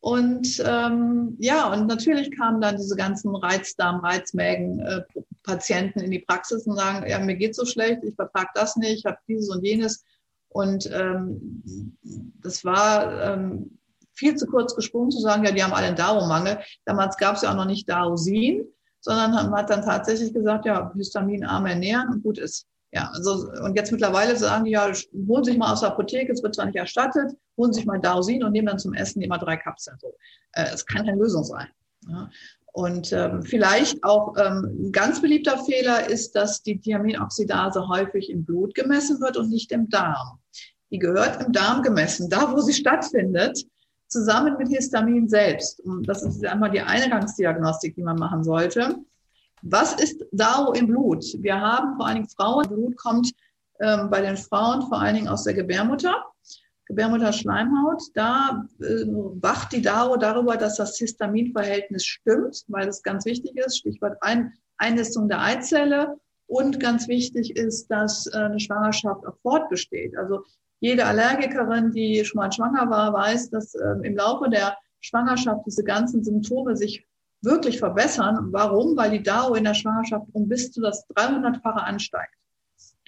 Und 0.00 0.60
ähm, 0.66 1.36
ja, 1.38 1.72
und 1.72 1.86
natürlich 1.86 2.36
kamen 2.36 2.60
dann 2.60 2.76
diese 2.76 2.96
ganzen 2.96 3.36
Reizdarm, 3.36 4.00
Reizmägen, 4.00 4.80
äh, 4.80 5.02
Patienten 5.44 6.00
in 6.00 6.10
die 6.10 6.18
Praxis 6.18 6.66
und 6.66 6.76
sagen, 6.76 7.08
ja, 7.08 7.18
mir 7.20 7.36
geht 7.36 7.54
so 7.54 7.64
schlecht, 7.64 8.02
ich 8.02 8.14
vertrage 8.14 8.48
das 8.54 8.76
nicht, 8.76 8.98
ich 8.98 9.04
habe 9.04 9.18
dieses 9.28 9.48
und 9.48 9.64
jenes. 9.64 10.04
Und 10.48 10.90
ähm, 10.92 11.94
das 12.42 12.64
war 12.64 13.22
ähm, 13.22 13.78
viel 14.12 14.34
zu 14.34 14.46
kurz 14.46 14.74
gesprungen 14.74 15.10
zu 15.10 15.20
sagen, 15.20 15.44
ja, 15.44 15.52
die 15.52 15.62
haben 15.62 15.72
alle 15.72 15.86
einen 15.86 15.96
Darmmangel. 15.96 16.58
Damals 16.84 17.16
gab 17.16 17.36
es 17.36 17.42
ja 17.42 17.52
auch 17.52 17.56
noch 17.56 17.64
nicht 17.64 17.88
Darosin, 17.88 18.66
sondern 19.02 19.32
man 19.32 19.52
hat 19.52 19.70
dann 19.70 19.82
tatsächlich 19.82 20.32
gesagt, 20.32 20.64
ja, 20.64 20.92
histaminarm 20.94 21.66
ernähren 21.66 22.08
und 22.08 22.22
gut 22.22 22.38
ist. 22.38 22.66
Ja, 22.94 23.10
also, 23.14 23.50
und 23.64 23.74
jetzt 23.74 23.90
mittlerweile 23.90 24.36
sagen 24.36 24.64
die, 24.64 24.72
ja, 24.72 24.90
holen 25.26 25.44
sich 25.44 25.56
mal 25.56 25.72
aus 25.72 25.80
der 25.80 25.90
Apotheke, 25.90 26.32
es 26.32 26.42
wird 26.42 26.54
zwar 26.54 26.66
nicht 26.66 26.76
erstattet, 26.76 27.32
holen 27.56 27.72
sich 27.72 27.86
mal 27.86 27.98
Darosin 27.98 28.44
und 28.44 28.52
nehmen 28.52 28.66
dann 28.66 28.78
zum 28.78 28.94
Essen 28.94 29.22
immer 29.22 29.38
drei 29.38 29.56
Kapseln. 29.56 29.96
So, 30.00 30.14
äh, 30.52 30.66
es 30.72 30.84
kann 30.86 31.06
keine 31.06 31.18
Lösung 31.18 31.42
sein. 31.42 31.68
Ja. 32.08 32.30
Und 32.72 33.12
ähm, 33.12 33.42
vielleicht 33.42 34.02
auch 34.04 34.34
ähm, 34.38 34.86
ein 34.86 34.92
ganz 34.92 35.20
beliebter 35.20 35.58
Fehler 35.58 36.08
ist, 36.08 36.32
dass 36.32 36.62
die 36.62 36.78
Diaminoxidase 36.78 37.86
häufig 37.88 38.30
im 38.30 38.44
Blut 38.44 38.74
gemessen 38.74 39.20
wird 39.20 39.36
und 39.36 39.50
nicht 39.50 39.72
im 39.72 39.88
Darm. 39.88 40.38
Die 40.90 40.98
gehört 40.98 41.42
im 41.44 41.52
Darm 41.52 41.82
gemessen, 41.82 42.30
da 42.30 42.52
wo 42.52 42.60
sie 42.60 42.72
stattfindet, 42.72 43.64
zusammen 44.12 44.56
mit 44.58 44.68
Histamin 44.68 45.28
selbst. 45.28 45.80
Und 45.80 46.08
das 46.08 46.22
ist 46.22 46.44
einmal 46.44 46.70
die 46.70 46.80
Eingangsdiagnostik, 46.80 47.94
die 47.94 48.02
man 48.02 48.18
machen 48.18 48.44
sollte. 48.44 48.96
Was 49.62 49.94
ist 49.94 50.24
DAO 50.32 50.72
im 50.72 50.88
Blut? 50.88 51.24
Wir 51.38 51.60
haben 51.60 51.96
vor 51.96 52.06
allen 52.06 52.16
Dingen 52.16 52.28
Frauen. 52.28 52.68
Blut 52.68 52.96
kommt 52.96 53.32
ähm, 53.80 54.10
bei 54.10 54.20
den 54.20 54.36
Frauen 54.36 54.82
vor 54.82 55.00
allen 55.00 55.14
Dingen 55.14 55.28
aus 55.28 55.44
der 55.44 55.54
Gebärmutter. 55.54 56.14
Gebärmutterschleimhaut, 56.86 58.02
da 58.14 58.66
äh, 58.80 59.06
wacht 59.40 59.72
die 59.72 59.82
DAO 59.82 60.16
darüber, 60.16 60.56
dass 60.56 60.76
das 60.76 60.98
Histaminverhältnis 60.98 62.04
stimmt, 62.04 62.64
weil 62.68 62.88
es 62.88 63.02
ganz 63.02 63.24
wichtig 63.24 63.56
ist, 63.56 63.78
Stichwort 63.78 64.18
Ein 64.20 64.52
Einnistung 64.76 65.28
der 65.28 65.40
Eizelle. 65.40 66.18
Und 66.46 66.80
ganz 66.80 67.08
wichtig 67.08 67.56
ist, 67.56 67.86
dass 67.86 68.26
äh, 68.26 68.36
eine 68.36 68.60
Schwangerschaft 68.60 69.26
auch 69.26 69.38
fortbesteht. 69.42 70.16
Also 70.18 70.44
jede 70.82 71.06
Allergikerin, 71.06 71.92
die 71.92 72.24
schon 72.24 72.40
mal 72.40 72.50
schwanger 72.50 72.90
war, 72.90 73.12
weiß, 73.12 73.50
dass 73.50 73.74
äh, 73.74 73.94
im 74.02 74.16
Laufe 74.16 74.50
der 74.50 74.76
Schwangerschaft 75.00 75.62
diese 75.64 75.84
ganzen 75.84 76.24
Symptome 76.24 76.76
sich 76.76 77.06
wirklich 77.40 77.78
verbessern. 77.78 78.48
Warum? 78.50 78.96
Weil 78.96 79.12
die 79.12 79.22
DAO 79.22 79.54
in 79.54 79.62
der 79.62 79.74
Schwangerschaft 79.74 80.26
um 80.32 80.48
bis 80.48 80.72
zu 80.72 80.80
das 80.80 81.08
300-fache 81.10 81.84
ansteigt. 81.84 82.34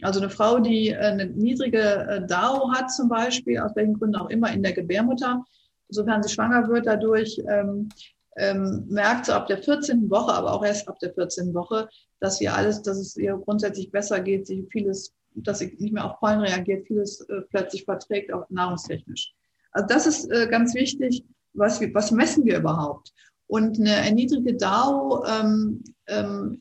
Also 0.02 0.20
eine 0.20 0.30
Frau, 0.30 0.60
die 0.60 0.90
äh, 0.90 0.98
eine 0.98 1.26
niedrige 1.26 1.80
äh, 1.80 2.26
DAO 2.26 2.72
hat 2.72 2.92
zum 2.92 3.08
Beispiel, 3.08 3.58
aus 3.58 3.74
welchen 3.74 3.98
Gründen 3.98 4.16
auch 4.16 4.30
immer 4.30 4.52
in 4.52 4.62
der 4.62 4.72
Gebärmutter, 4.72 5.44
sofern 5.88 6.22
sie 6.22 6.32
schwanger 6.32 6.68
wird 6.68 6.86
dadurch, 6.86 7.42
ähm, 7.48 7.88
ähm, 8.36 8.84
merkt 8.88 9.26
sie 9.26 9.34
ab 9.34 9.48
der 9.48 9.58
14. 9.58 10.08
Woche, 10.10 10.32
aber 10.32 10.52
auch 10.52 10.64
erst 10.64 10.88
ab 10.88 11.00
der 11.00 11.12
14. 11.12 11.52
Woche, 11.54 11.88
dass 12.20 12.40
ihr 12.40 12.54
alles, 12.54 12.82
dass 12.82 12.98
es 12.98 13.16
ihr 13.16 13.36
grundsätzlich 13.36 13.90
besser 13.90 14.20
geht, 14.20 14.46
sie 14.46 14.64
vieles, 14.70 15.12
dass 15.34 15.58
sie 15.58 15.76
nicht 15.78 15.92
mehr 15.92 16.04
auf 16.04 16.18
Pollen 16.20 16.40
reagiert, 16.40 16.86
vieles 16.86 17.20
äh, 17.28 17.42
plötzlich 17.50 17.84
verträgt, 17.84 18.32
auch 18.32 18.48
nahrungstechnisch. 18.50 19.34
Also 19.72 19.86
das 19.88 20.06
ist 20.06 20.30
äh, 20.30 20.46
ganz 20.48 20.74
wichtig. 20.74 21.24
Was, 21.52 21.80
was 21.80 22.10
messen 22.10 22.44
wir 22.44 22.58
überhaupt? 22.58 23.12
Und 23.46 23.78
eine 23.78 23.94
erniedrigte 23.94 24.54
DAO, 24.54 25.24
ähm, 25.26 25.82
ähm, 26.06 26.60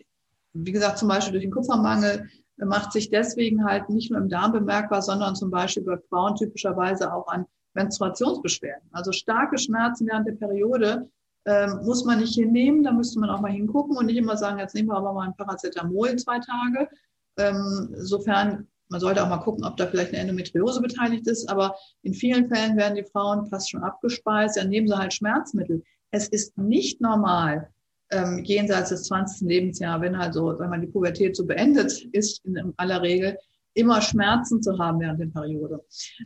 wie 0.54 0.72
gesagt, 0.72 1.00
zum 1.00 1.08
Beispiel 1.08 1.34
durch 1.34 1.44
den 1.44 1.52
Kupfermangel, 1.52 2.30
macht 2.58 2.92
sich 2.92 3.10
deswegen 3.10 3.66
halt 3.66 3.90
nicht 3.90 4.12
nur 4.12 4.20
im 4.20 4.30
Darm 4.30 4.52
bemerkbar, 4.52 5.02
sondern 5.02 5.36
zum 5.36 5.50
Beispiel 5.50 5.84
bei 5.84 5.98
Frauen 6.10 6.36
typischerweise 6.36 7.12
auch 7.14 7.28
an 7.28 7.46
Menstruationsbeschwerden. 7.74 8.88
Also 8.92 9.12
starke 9.12 9.58
Schmerzen 9.58 10.08
während 10.08 10.28
der 10.28 10.34
Periode 10.34 11.10
ähm, 11.46 11.80
muss 11.84 12.06
man 12.06 12.20
nicht 12.20 12.36
hinnehmen, 12.36 12.84
da 12.84 12.92
müsste 12.92 13.20
man 13.20 13.30
auch 13.30 13.42
mal 13.42 13.52
hingucken 13.52 13.98
und 13.98 14.06
nicht 14.06 14.18
immer 14.18 14.38
sagen, 14.38 14.60
jetzt 14.60 14.76
nehmen 14.76 14.90
wir 14.90 14.98
aber 14.98 15.14
mal 15.14 15.28
ein 15.28 15.36
Paracetamol 15.36 16.16
zwei 16.18 16.40
Tage. 16.40 16.88
Ähm, 17.38 17.90
sofern, 17.96 18.68
man 18.90 19.00
sollte 19.00 19.24
auch 19.24 19.30
mal 19.30 19.38
gucken, 19.38 19.64
ob 19.64 19.78
da 19.78 19.88
vielleicht 19.88 20.12
eine 20.12 20.20
Endometriose 20.20 20.82
beteiligt 20.82 21.28
ist, 21.28 21.50
aber 21.50 21.76
in 22.04 22.14
vielen 22.14 22.48
Fällen 22.48 22.78
werden 22.78 22.96
die 22.96 23.10
Frauen 23.12 23.48
fast 23.48 23.72
schon 23.72 23.84
abgespeist, 23.84 24.58
dann 24.58 24.70
nehmen 24.70 24.88
sie 24.88 24.98
halt 24.98 25.14
Schmerzmittel. 25.14 25.84
Es 26.12 26.28
ist 26.28 26.58
nicht 26.58 27.02
normal, 27.02 27.70
ähm, 28.12 28.44
jenseits 28.44 28.90
des 28.90 29.04
20. 29.06 29.48
Lebensjahres, 29.48 30.02
wenn 30.02 30.16
also, 30.16 30.60
wenn 30.60 30.70
man 30.70 30.82
die 30.82 30.88
Pubertät 30.88 31.36
so 31.36 31.46
beendet 31.46 32.04
ist, 32.12 32.46
in 32.46 32.74
aller 32.78 33.02
Regel, 33.02 33.38
immer 33.74 34.02
Schmerzen 34.02 34.62
zu 34.62 34.78
haben 34.78 35.00
während 35.00 35.20
der 35.20 35.28
Periode. 35.28 35.84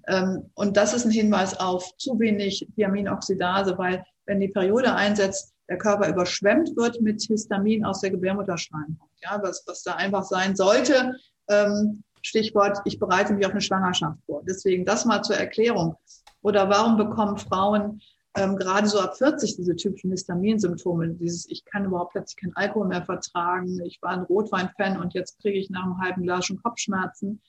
Ähm, 0.07 0.49
und 0.53 0.75
das 0.75 0.93
ist 0.93 1.05
ein 1.05 1.11
Hinweis 1.11 1.57
auf 1.59 1.95
zu 1.97 2.19
wenig 2.19 2.67
Diaminoxidase, 2.75 3.77
weil 3.77 4.03
wenn 4.25 4.39
die 4.39 4.49
Periode 4.49 4.93
einsetzt, 4.93 5.53
der 5.69 5.77
Körper 5.77 6.09
überschwemmt 6.09 6.75
wird 6.75 7.01
mit 7.01 7.21
Histamin 7.23 7.85
aus 7.85 8.01
der 8.01 8.11
Gebärmutterschleimhaut. 8.11 9.09
Ja, 9.21 9.39
was, 9.41 9.63
was 9.67 9.83
da 9.83 9.95
einfach 9.95 10.23
sein 10.23 10.55
sollte. 10.55 11.15
Ähm, 11.49 12.03
Stichwort, 12.21 12.79
ich 12.85 12.99
bereite 12.99 13.33
mich 13.33 13.45
auf 13.45 13.51
eine 13.51 13.61
Schwangerschaft 13.61 14.19
vor. 14.25 14.43
Deswegen 14.47 14.85
das 14.85 15.05
mal 15.05 15.21
zur 15.21 15.37
Erklärung. 15.37 15.95
Oder 16.41 16.69
warum 16.69 16.97
bekommen 16.97 17.37
Frauen 17.37 18.01
ähm, 18.37 18.55
gerade 18.55 18.87
so 18.87 18.99
ab 18.99 19.17
40 19.17 19.55
diese 19.55 19.75
typischen 19.75 20.11
Histaminsymptome, 20.11 21.09
dieses 21.09 21.49
ich 21.49 21.65
kann 21.65 21.85
überhaupt 21.85 22.11
plötzlich 22.11 22.37
keinen 22.37 22.55
Alkohol 22.55 22.87
mehr 22.87 23.03
vertragen, 23.03 23.81
ich 23.83 23.99
war 24.01 24.11
ein 24.11 24.21
Rotwein-Fan 24.21 24.99
und 24.99 25.13
jetzt 25.15 25.39
kriege 25.41 25.57
ich 25.57 25.69
nach 25.69 25.83
einem 25.83 25.99
halben 25.99 26.23
Glas 26.23 26.45
schon 26.45 26.61
Kopfschmerzen. 26.61 27.41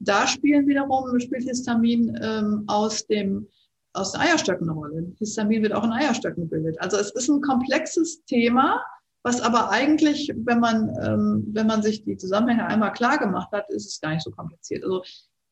Da 0.00 0.26
spielen 0.26 0.66
wiederum, 0.66 1.18
spielt 1.20 1.44
Histamin 1.44 2.18
ähm, 2.20 2.64
aus 2.66 3.06
dem 3.06 3.48
aus 3.96 4.12
den 4.12 4.20
Eierstöcken 4.20 4.68
eine 4.68 4.78
Rolle. 4.78 5.12
Histamin 5.18 5.62
wird 5.62 5.72
auch 5.72 5.84
in 5.84 5.92
Eierstöcken 5.92 6.44
gebildet. 6.44 6.80
Also 6.80 6.96
es 6.96 7.10
ist 7.10 7.28
ein 7.28 7.40
komplexes 7.40 8.24
Thema, 8.24 8.82
was 9.22 9.40
aber 9.40 9.70
eigentlich, 9.70 10.32
wenn 10.36 10.60
man, 10.60 10.94
ähm, 11.02 11.44
wenn 11.52 11.66
man 11.66 11.82
sich 11.82 12.04
die 12.04 12.16
Zusammenhänge 12.16 12.66
einmal 12.66 12.92
klar 12.92 13.18
gemacht 13.18 13.50
hat, 13.52 13.68
ist 13.70 13.86
es 13.86 14.00
gar 14.00 14.10
nicht 14.10 14.22
so 14.22 14.30
kompliziert. 14.30 14.84
Also 14.84 15.02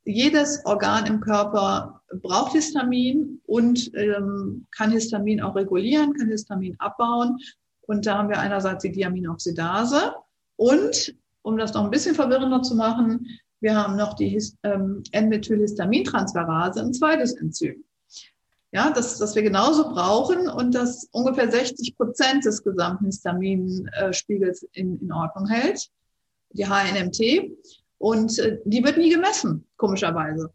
jedes 0.05 0.65
Organ 0.65 1.07
im 1.07 1.21
Körper 1.21 2.01
braucht 2.23 2.53
Histamin 2.53 3.41
und 3.47 3.91
ähm, 3.95 4.67
kann 4.71 4.93
Histamin 4.93 5.41
auch 5.43 5.57
regulieren, 5.57 6.13
kann 6.15 6.29
Histamin 6.29 6.77
abbauen. 6.79 7.39
Und 7.83 8.07
da 8.07 8.19
haben 8.19 8.29
wir 8.29 8.39
einerseits 8.39 8.83
die 8.83 8.93
Diaminoxidase 8.93 10.15
und, 10.57 11.17
um 11.43 11.57
das 11.57 11.75
noch 11.75 11.85
ein 11.85 11.91
bisschen 11.91 12.15
verwirrender 12.15 12.63
zu 12.63 12.77
machen, 12.77 13.27
wir 13.61 13.75
haben 13.75 13.97
noch 13.97 14.15
die 14.15 14.41
ähm, 14.63 15.03
N-Methylhistamintransferase, 15.11 16.81
ein 16.81 16.93
zweites 16.93 17.33
Enzym. 17.33 17.83
Ja, 18.75 18.91
das, 18.91 19.19
das 19.19 19.37
wir 19.37 19.43
genauso 19.43 19.85
brauchen 19.91 20.49
und 20.49 20.75
das 20.75 21.09
ungefähr 21.13 21.49
60 21.49 21.97
Prozent 21.97 22.45
des 22.45 22.65
gesamten 22.65 23.05
Histaminspiegels 23.07 24.67
in, 24.73 24.99
in 25.01 25.13
Ordnung 25.13 25.47
hält, 25.49 25.89
die 26.51 26.67
HNMT. 26.67 27.53
Und 27.99 28.37
äh, 28.41 28.59
die 28.65 28.83
wird 28.85 28.99
nie 28.99 29.11
gemessen, 29.11 29.65
komischerweise. 29.77 30.51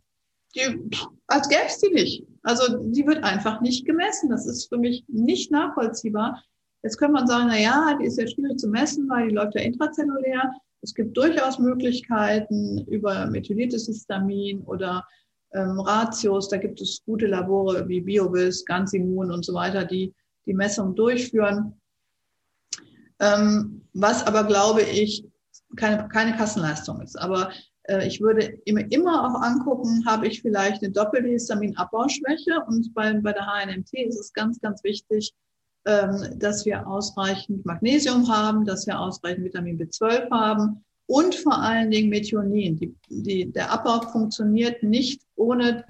Die, 0.54 0.92
als 1.28 1.48
gäbe 1.48 1.62
es 1.66 1.80
die 1.80 1.94
nicht. 1.94 2.28
Also 2.44 2.78
die 2.84 3.08
wird 3.08 3.24
einfach 3.24 3.62
nicht 3.62 3.86
gemessen. 3.86 4.30
Das 4.30 4.46
ist 4.46 4.68
für 4.68 4.78
mich 4.78 5.06
nicht 5.08 5.50
nachvollziehbar. 5.50 6.44
Jetzt 6.84 6.98
könnte 6.98 7.14
man 7.14 7.28
sagen, 7.28 7.48
na 7.48 7.58
ja, 7.58 7.98
die 8.02 8.06
ist 8.06 8.20
ja 8.20 8.28
schwierig 8.28 8.60
zu 8.60 8.68
messen, 8.68 9.08
weil 9.10 9.30
die 9.30 9.36
läuft 9.36 9.56
ja 9.56 9.62
intrazellulär. 9.62 10.54
Es 10.82 10.94
gibt 10.94 11.16
durchaus 11.16 11.58
Möglichkeiten 11.58 12.86
über 12.88 13.28
methylitis 13.28 13.86
Histamin 13.86 14.62
oder 14.64 15.08
ähm, 15.54 15.80
Ratios. 15.80 16.50
Da 16.50 16.58
gibt 16.58 16.82
es 16.82 17.04
gute 17.06 17.28
Labore 17.28 17.88
wie 17.88 18.02
BioBis, 18.02 18.66
Ganzimmun 18.66 19.32
und 19.32 19.46
so 19.46 19.54
weiter, 19.54 19.86
die 19.86 20.14
die 20.46 20.54
Messung 20.54 20.96
durchführen. 20.96 21.80
Ähm, 23.20 23.82
was 23.94 24.26
aber, 24.26 24.44
glaube 24.46 24.82
ich, 24.82 25.26
keine, 25.76 26.08
keine 26.08 26.36
Kassenleistung 26.36 27.02
ist. 27.02 27.20
Aber 27.20 27.52
äh, 27.84 28.08
ich 28.08 28.22
würde 28.22 28.60
immer, 28.66 28.92
immer 28.92 29.26
auch 29.26 29.42
angucken, 29.42 30.06
habe 30.06 30.28
ich 30.28 30.42
vielleicht 30.42 30.84
eine 30.84 30.92
doppelte 30.92 31.30
Histaminabbauschwäche 31.30 32.64
und 32.68 32.94
bei, 32.94 33.14
bei 33.14 33.34
der 33.34 33.46
HNMT 33.46 33.94
ist 33.94 34.20
es 34.20 34.34
ganz, 34.34 34.60
ganz 34.62 34.84
wichtig, 34.84 35.34
ähm, 35.86 36.40
dass 36.40 36.66
wir 36.66 36.88
ausreichend 36.88 37.66
Magnesium 37.66 38.28
haben, 38.28 38.66
dass 38.66 38.88
wir 38.88 39.00
ausreichend 39.00 39.46
Vitamin 39.46 39.78
B12 39.78 40.30
haben 40.32 40.84
und 41.10 41.34
vor 41.34 41.58
allen 41.58 41.90
Dingen 41.90 42.10
Methionin. 42.10 42.78
Die, 42.78 42.96
die, 43.10 43.52
der 43.52 43.72
Abbau 43.72 44.00
funktioniert 44.12 44.84
nicht 44.84 45.24
ohne 45.36 45.84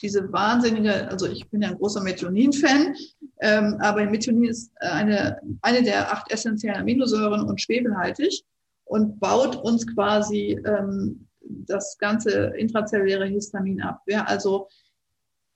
diese 0.00 0.32
wahnsinnige, 0.32 1.08
also 1.08 1.26
ich 1.26 1.48
bin 1.50 1.62
ja 1.62 1.70
ein 1.70 1.78
großer 1.78 2.00
Methionin-Fan, 2.00 2.94
ähm, 3.40 3.76
aber 3.80 4.04
Methionin 4.04 4.50
ist 4.50 4.70
eine, 4.80 5.40
eine 5.62 5.82
der 5.82 6.12
acht 6.12 6.30
essentiellen 6.30 6.80
Aminosäuren 6.80 7.42
und 7.42 7.60
schwebelhaltig 7.60 8.44
und 8.84 9.18
baut 9.18 9.56
uns 9.56 9.92
quasi 9.92 10.56
ähm, 10.64 11.26
das 11.40 11.98
ganze 11.98 12.52
intrazelluläre 12.56 13.26
Histamin 13.26 13.82
ab. 13.82 14.02
Wer 14.06 14.28
also, 14.28 14.68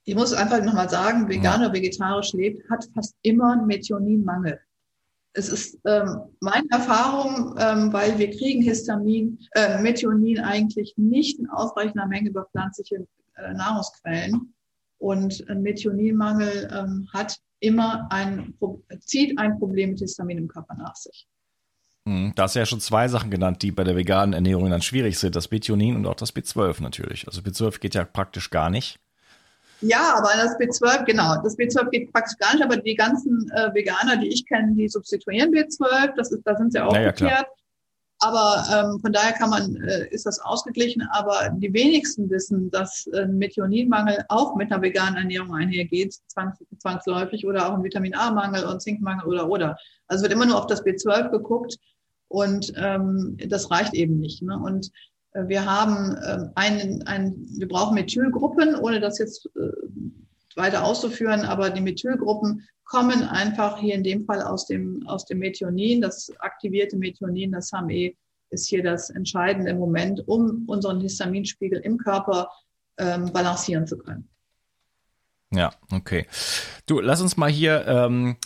ich 0.07 0.17
muss 0.17 0.33
einfach 0.33 0.63
nochmal 0.65 0.91
sagen, 0.91 1.29
vegan 1.29 1.61
oder 1.61 1.73
vegetarisch 1.73 2.33
lebt, 2.33 2.69
hat 2.69 2.89
fast 2.95 3.15
immer 3.23 3.53
einen 3.53 3.67
Methioninmangel. 3.67 4.59
Es 5.39 5.49
ist 5.49 5.79
ähm, 5.87 6.23
meine 6.41 6.67
Erfahrung, 6.71 7.55
ähm, 7.59 7.93
weil 7.93 8.19
wir 8.19 8.29
kriegen 8.31 8.61
Histamin, 8.61 9.39
äh, 9.53 9.81
Methionin 9.81 10.41
eigentlich 10.41 10.95
nicht 10.97 11.39
in 11.39 11.49
ausreichender 11.49 12.07
Menge 12.07 12.31
über 12.31 12.47
pflanzliche 12.47 13.07
äh, 13.37 13.55
Nahrungsquellen. 13.55 14.53
Und 14.99 15.49
ein 15.49 15.63
Methioninmangel 15.63 16.69
ähm, 16.77 17.09
hat 17.13 17.39
immer 17.61 18.09
ein, 18.11 18.55
zieht 18.99 19.39
ein 19.39 19.61
Problem 19.61 19.91
mit 19.91 20.01
Histamin 20.01 20.39
im 20.39 20.49
Körper 20.49 20.75
nach 20.75 20.97
sich. 20.97 21.29
Mhm. 22.05 22.33
Da 22.35 22.43
hast 22.45 22.57
du 22.57 22.59
ja 22.59 22.67
schon 22.67 22.81
zwei 22.81 23.07
Sachen 23.07 23.31
genannt, 23.31 23.63
die 23.63 23.71
bei 23.71 23.85
der 23.85 23.95
veganen 23.95 24.33
Ernährung 24.33 24.69
dann 24.71 24.83
schwierig 24.83 25.21
sind. 25.21 25.37
Das 25.37 25.53
Methionin 25.53 25.95
und 25.95 26.07
auch 26.07 26.17
das 26.17 26.35
B12 26.35 26.83
natürlich. 26.83 27.29
Also 27.29 27.43
B12 27.43 27.79
geht 27.79 27.95
ja 27.95 28.05
praktisch 28.05 28.51
gar 28.51 28.71
nicht. 28.71 28.99
Ja, 29.81 30.15
aber 30.17 30.31
das 30.37 30.59
B12, 30.59 31.05
genau, 31.05 31.41
das 31.43 31.57
B12 31.57 31.91
geht 31.91 32.13
praktisch 32.13 32.37
gar 32.39 32.55
nicht, 32.55 32.65
aber 32.65 32.77
die 32.77 32.95
ganzen 32.95 33.51
äh, 33.55 33.73
Veganer, 33.75 34.17
die 34.17 34.29
ich 34.29 34.47
kenne, 34.47 34.75
die 34.75 34.89
substituieren 34.89 35.53
B12, 35.53 36.15
das 36.17 36.33
ist, 36.33 36.43
da 36.45 36.57
sind 36.57 36.73
sie 36.73 36.81
auch 36.81 36.93
naja, 36.93 37.11
geklärt. 37.11 37.47
Aber 38.21 38.65
ähm, 38.73 39.01
von 39.01 39.13
daher 39.13 39.33
kann 39.33 39.51
man, 39.51 39.77
äh, 39.77 40.09
ist 40.09 40.27
das 40.27 40.41
ausgeglichen, 40.41 41.07
aber 41.13 41.51
die 41.57 41.73
wenigsten 41.73 42.29
wissen, 42.29 42.69
dass 42.71 43.07
äh, 43.13 43.23
ein 43.23 43.39
Methioninmangel 43.39 44.25
auch 44.29 44.57
mit 44.57 44.73
einer 44.73 44.83
veganen 44.83 45.17
Ernährung 45.17 45.55
einhergeht, 45.55 46.17
zwangs, 46.27 46.59
zwangsläufig, 46.79 47.47
oder 47.47 47.69
auch 47.69 47.75
ein 47.75 47.85
Vitamin 47.85 48.17
A-Mangel 48.17 48.65
und 48.65 48.83
Zinkmangel 48.83 49.25
oder 49.25 49.49
oder. 49.49 49.77
Also 50.09 50.23
wird 50.23 50.33
immer 50.33 50.47
nur 50.47 50.59
auf 50.59 50.67
das 50.67 50.85
B12 50.85 51.31
geguckt 51.31 51.77
und 52.27 52.73
ähm, 52.77 53.37
das 53.47 53.71
reicht 53.71 53.95
eben 53.95 54.19
nicht. 54.19 54.43
Ne? 54.43 54.59
Und 54.59 54.91
wir 55.47 55.65
haben 55.65 56.17
äh, 56.17 56.49
einen, 56.55 57.07
einen, 57.07 57.47
wir 57.59 57.69
brauchen 57.69 57.95
Methylgruppen, 57.95 58.75
ohne 58.75 59.01
das 59.01 59.19
jetzt 59.19 59.47
äh, 59.57 60.57
weiter 60.57 60.85
auszuführen, 60.85 61.43
aber 61.43 61.71
die 61.71 61.81
Methylgruppen 61.81 62.67
kommen 62.85 63.23
einfach 63.23 63.79
hier 63.79 63.95
in 63.95 64.03
dem 64.03 64.25
Fall 64.25 64.43
aus 64.43 64.67
dem, 64.67 65.07
aus 65.07 65.27
dem 65.27 65.39
Methionin. 65.39 66.01
Das 66.01 66.33
aktivierte 66.39 66.97
Methionin, 66.97 67.53
das 67.53 67.71
HAM-E, 67.71 68.17
ist 68.51 68.67
hier 68.69 68.83
das 68.83 69.11
entscheidende 69.11 69.75
Moment, 69.75 70.27
um 70.27 70.65
unseren 70.67 71.01
Histaminspiegel 71.01 71.81
im 71.81 71.99
Körper 71.99 72.51
ähm, 72.97 73.31
balancieren 73.33 73.87
zu 73.87 73.99
können. 73.99 74.29
Ja, 75.51 75.73
okay. 75.93 76.27
Du, 76.87 77.01
lass 77.01 77.21
uns 77.21 77.37
mal 77.37 77.51
hier 77.51 77.87
ähm, 77.87 78.37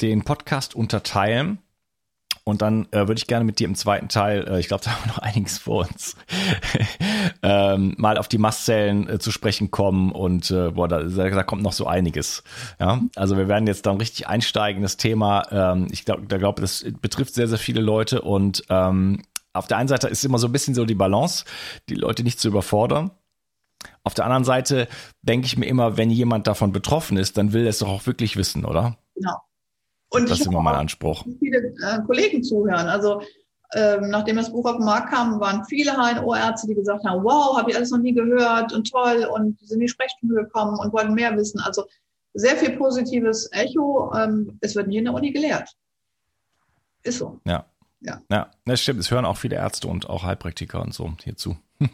den 0.00 0.24
Podcast 0.24 0.74
unterteilen. 0.74 1.61
Und 2.44 2.60
dann 2.60 2.86
äh, 2.90 3.06
würde 3.06 3.14
ich 3.14 3.28
gerne 3.28 3.44
mit 3.44 3.60
dir 3.60 3.68
im 3.68 3.76
zweiten 3.76 4.08
Teil, 4.08 4.48
äh, 4.48 4.58
ich 4.58 4.68
glaube, 4.68 4.82
da 4.84 4.90
haben 4.90 5.04
wir 5.04 5.08
noch 5.08 5.18
einiges 5.18 5.58
vor 5.58 5.86
uns, 5.88 6.16
ähm, 7.42 7.94
mal 7.98 8.18
auf 8.18 8.28
die 8.28 8.38
Mastzellen 8.38 9.08
äh, 9.08 9.18
zu 9.18 9.30
sprechen 9.30 9.70
kommen 9.70 10.12
und 10.12 10.50
äh, 10.50 10.70
boah, 10.70 10.88
da, 10.88 11.02
da 11.02 11.42
kommt 11.44 11.62
noch 11.62 11.72
so 11.72 11.86
einiges. 11.86 12.42
Ja, 12.80 13.00
also 13.16 13.36
wir 13.36 13.48
werden 13.48 13.66
jetzt 13.66 13.86
dann 13.86 13.98
richtig 13.98 14.26
einsteigen 14.26 14.78
in 14.78 14.82
das 14.82 14.96
Thema. 14.96 15.46
Ähm, 15.50 15.88
ich 15.90 16.04
glaube, 16.04 16.26
da 16.26 16.38
glaube, 16.38 16.60
das 16.60 16.84
betrifft 17.00 17.34
sehr, 17.34 17.48
sehr 17.48 17.58
viele 17.58 17.80
Leute 17.80 18.22
und 18.22 18.64
ähm, 18.68 19.22
auf 19.52 19.66
der 19.66 19.76
einen 19.76 19.88
Seite 19.88 20.08
ist 20.08 20.24
immer 20.24 20.38
so 20.38 20.48
ein 20.48 20.52
bisschen 20.52 20.74
so 20.74 20.84
die 20.84 20.94
Balance, 20.94 21.44
die 21.88 21.94
Leute 21.94 22.24
nicht 22.24 22.40
zu 22.40 22.48
überfordern. 22.48 23.10
Auf 24.02 24.14
der 24.14 24.24
anderen 24.24 24.44
Seite 24.44 24.88
denke 25.22 25.46
ich 25.46 25.56
mir 25.56 25.66
immer, 25.66 25.96
wenn 25.96 26.10
jemand 26.10 26.46
davon 26.46 26.72
betroffen 26.72 27.16
ist, 27.16 27.36
dann 27.36 27.52
will 27.52 27.64
er 27.64 27.70
es 27.70 27.78
doch 27.78 27.88
auch 27.88 28.06
wirklich 28.06 28.36
wissen, 28.36 28.64
oder? 28.64 28.96
Genau. 29.14 29.36
Und 30.12 30.30
das 30.30 30.40
ist 30.40 30.46
immer 30.46 30.60
mein 30.60 30.74
Anspruch. 30.74 31.24
Viele 31.38 31.58
äh, 31.58 32.00
Kollegen 32.06 32.42
zuhören. 32.42 32.88
Also 32.88 33.22
ähm, 33.74 34.10
nachdem 34.10 34.36
das 34.36 34.52
Buch 34.52 34.66
auf 34.66 34.76
den 34.76 34.84
Markt 34.84 35.10
kam, 35.10 35.40
waren 35.40 35.64
viele 35.64 35.92
HNO-Ärzte, 35.92 36.66
die 36.66 36.74
gesagt 36.74 37.04
haben, 37.04 37.24
wow, 37.24 37.56
habe 37.56 37.70
ich 37.70 37.76
alles 37.76 37.90
noch 37.90 37.98
nie 37.98 38.12
gehört 38.12 38.72
und 38.72 38.90
toll 38.90 39.26
und 39.32 39.58
sind 39.60 39.76
in 39.76 39.80
die 39.80 39.88
Sprechstunde 39.88 40.34
gekommen 40.34 40.78
und 40.78 40.92
wollten 40.92 41.14
mehr 41.14 41.34
wissen. 41.36 41.60
Also 41.60 41.86
sehr 42.34 42.56
viel 42.56 42.76
positives 42.76 43.50
Echo. 43.52 44.12
Ähm, 44.14 44.58
es 44.60 44.76
wird 44.76 44.88
nie 44.88 44.98
in 44.98 45.04
der 45.04 45.14
Uni 45.14 45.32
gelehrt. 45.32 45.70
Ist 47.02 47.18
so. 47.18 47.40
Ja. 47.46 47.64
Ja. 48.00 48.20
ja, 48.30 48.50
das 48.64 48.80
stimmt. 48.80 48.98
Es 48.98 49.10
hören 49.12 49.24
auch 49.24 49.36
viele 49.36 49.56
Ärzte 49.56 49.86
und 49.86 50.10
auch 50.10 50.24
Heilpraktiker 50.24 50.82
und 50.82 50.92
so 50.92 51.12
hierzu. 51.22 51.56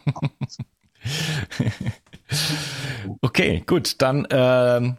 okay, 3.21 3.63
gut. 3.65 4.01
Dann 4.01 4.25
äh, 4.25 4.95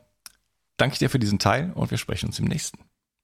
danke 0.76 0.92
ich 0.92 0.98
dir 1.00 1.10
für 1.10 1.18
diesen 1.18 1.40
Teil 1.40 1.72
und 1.74 1.90
wir 1.90 1.98
sprechen 1.98 2.26
uns 2.26 2.38
im 2.38 2.44
nächsten. 2.44 2.78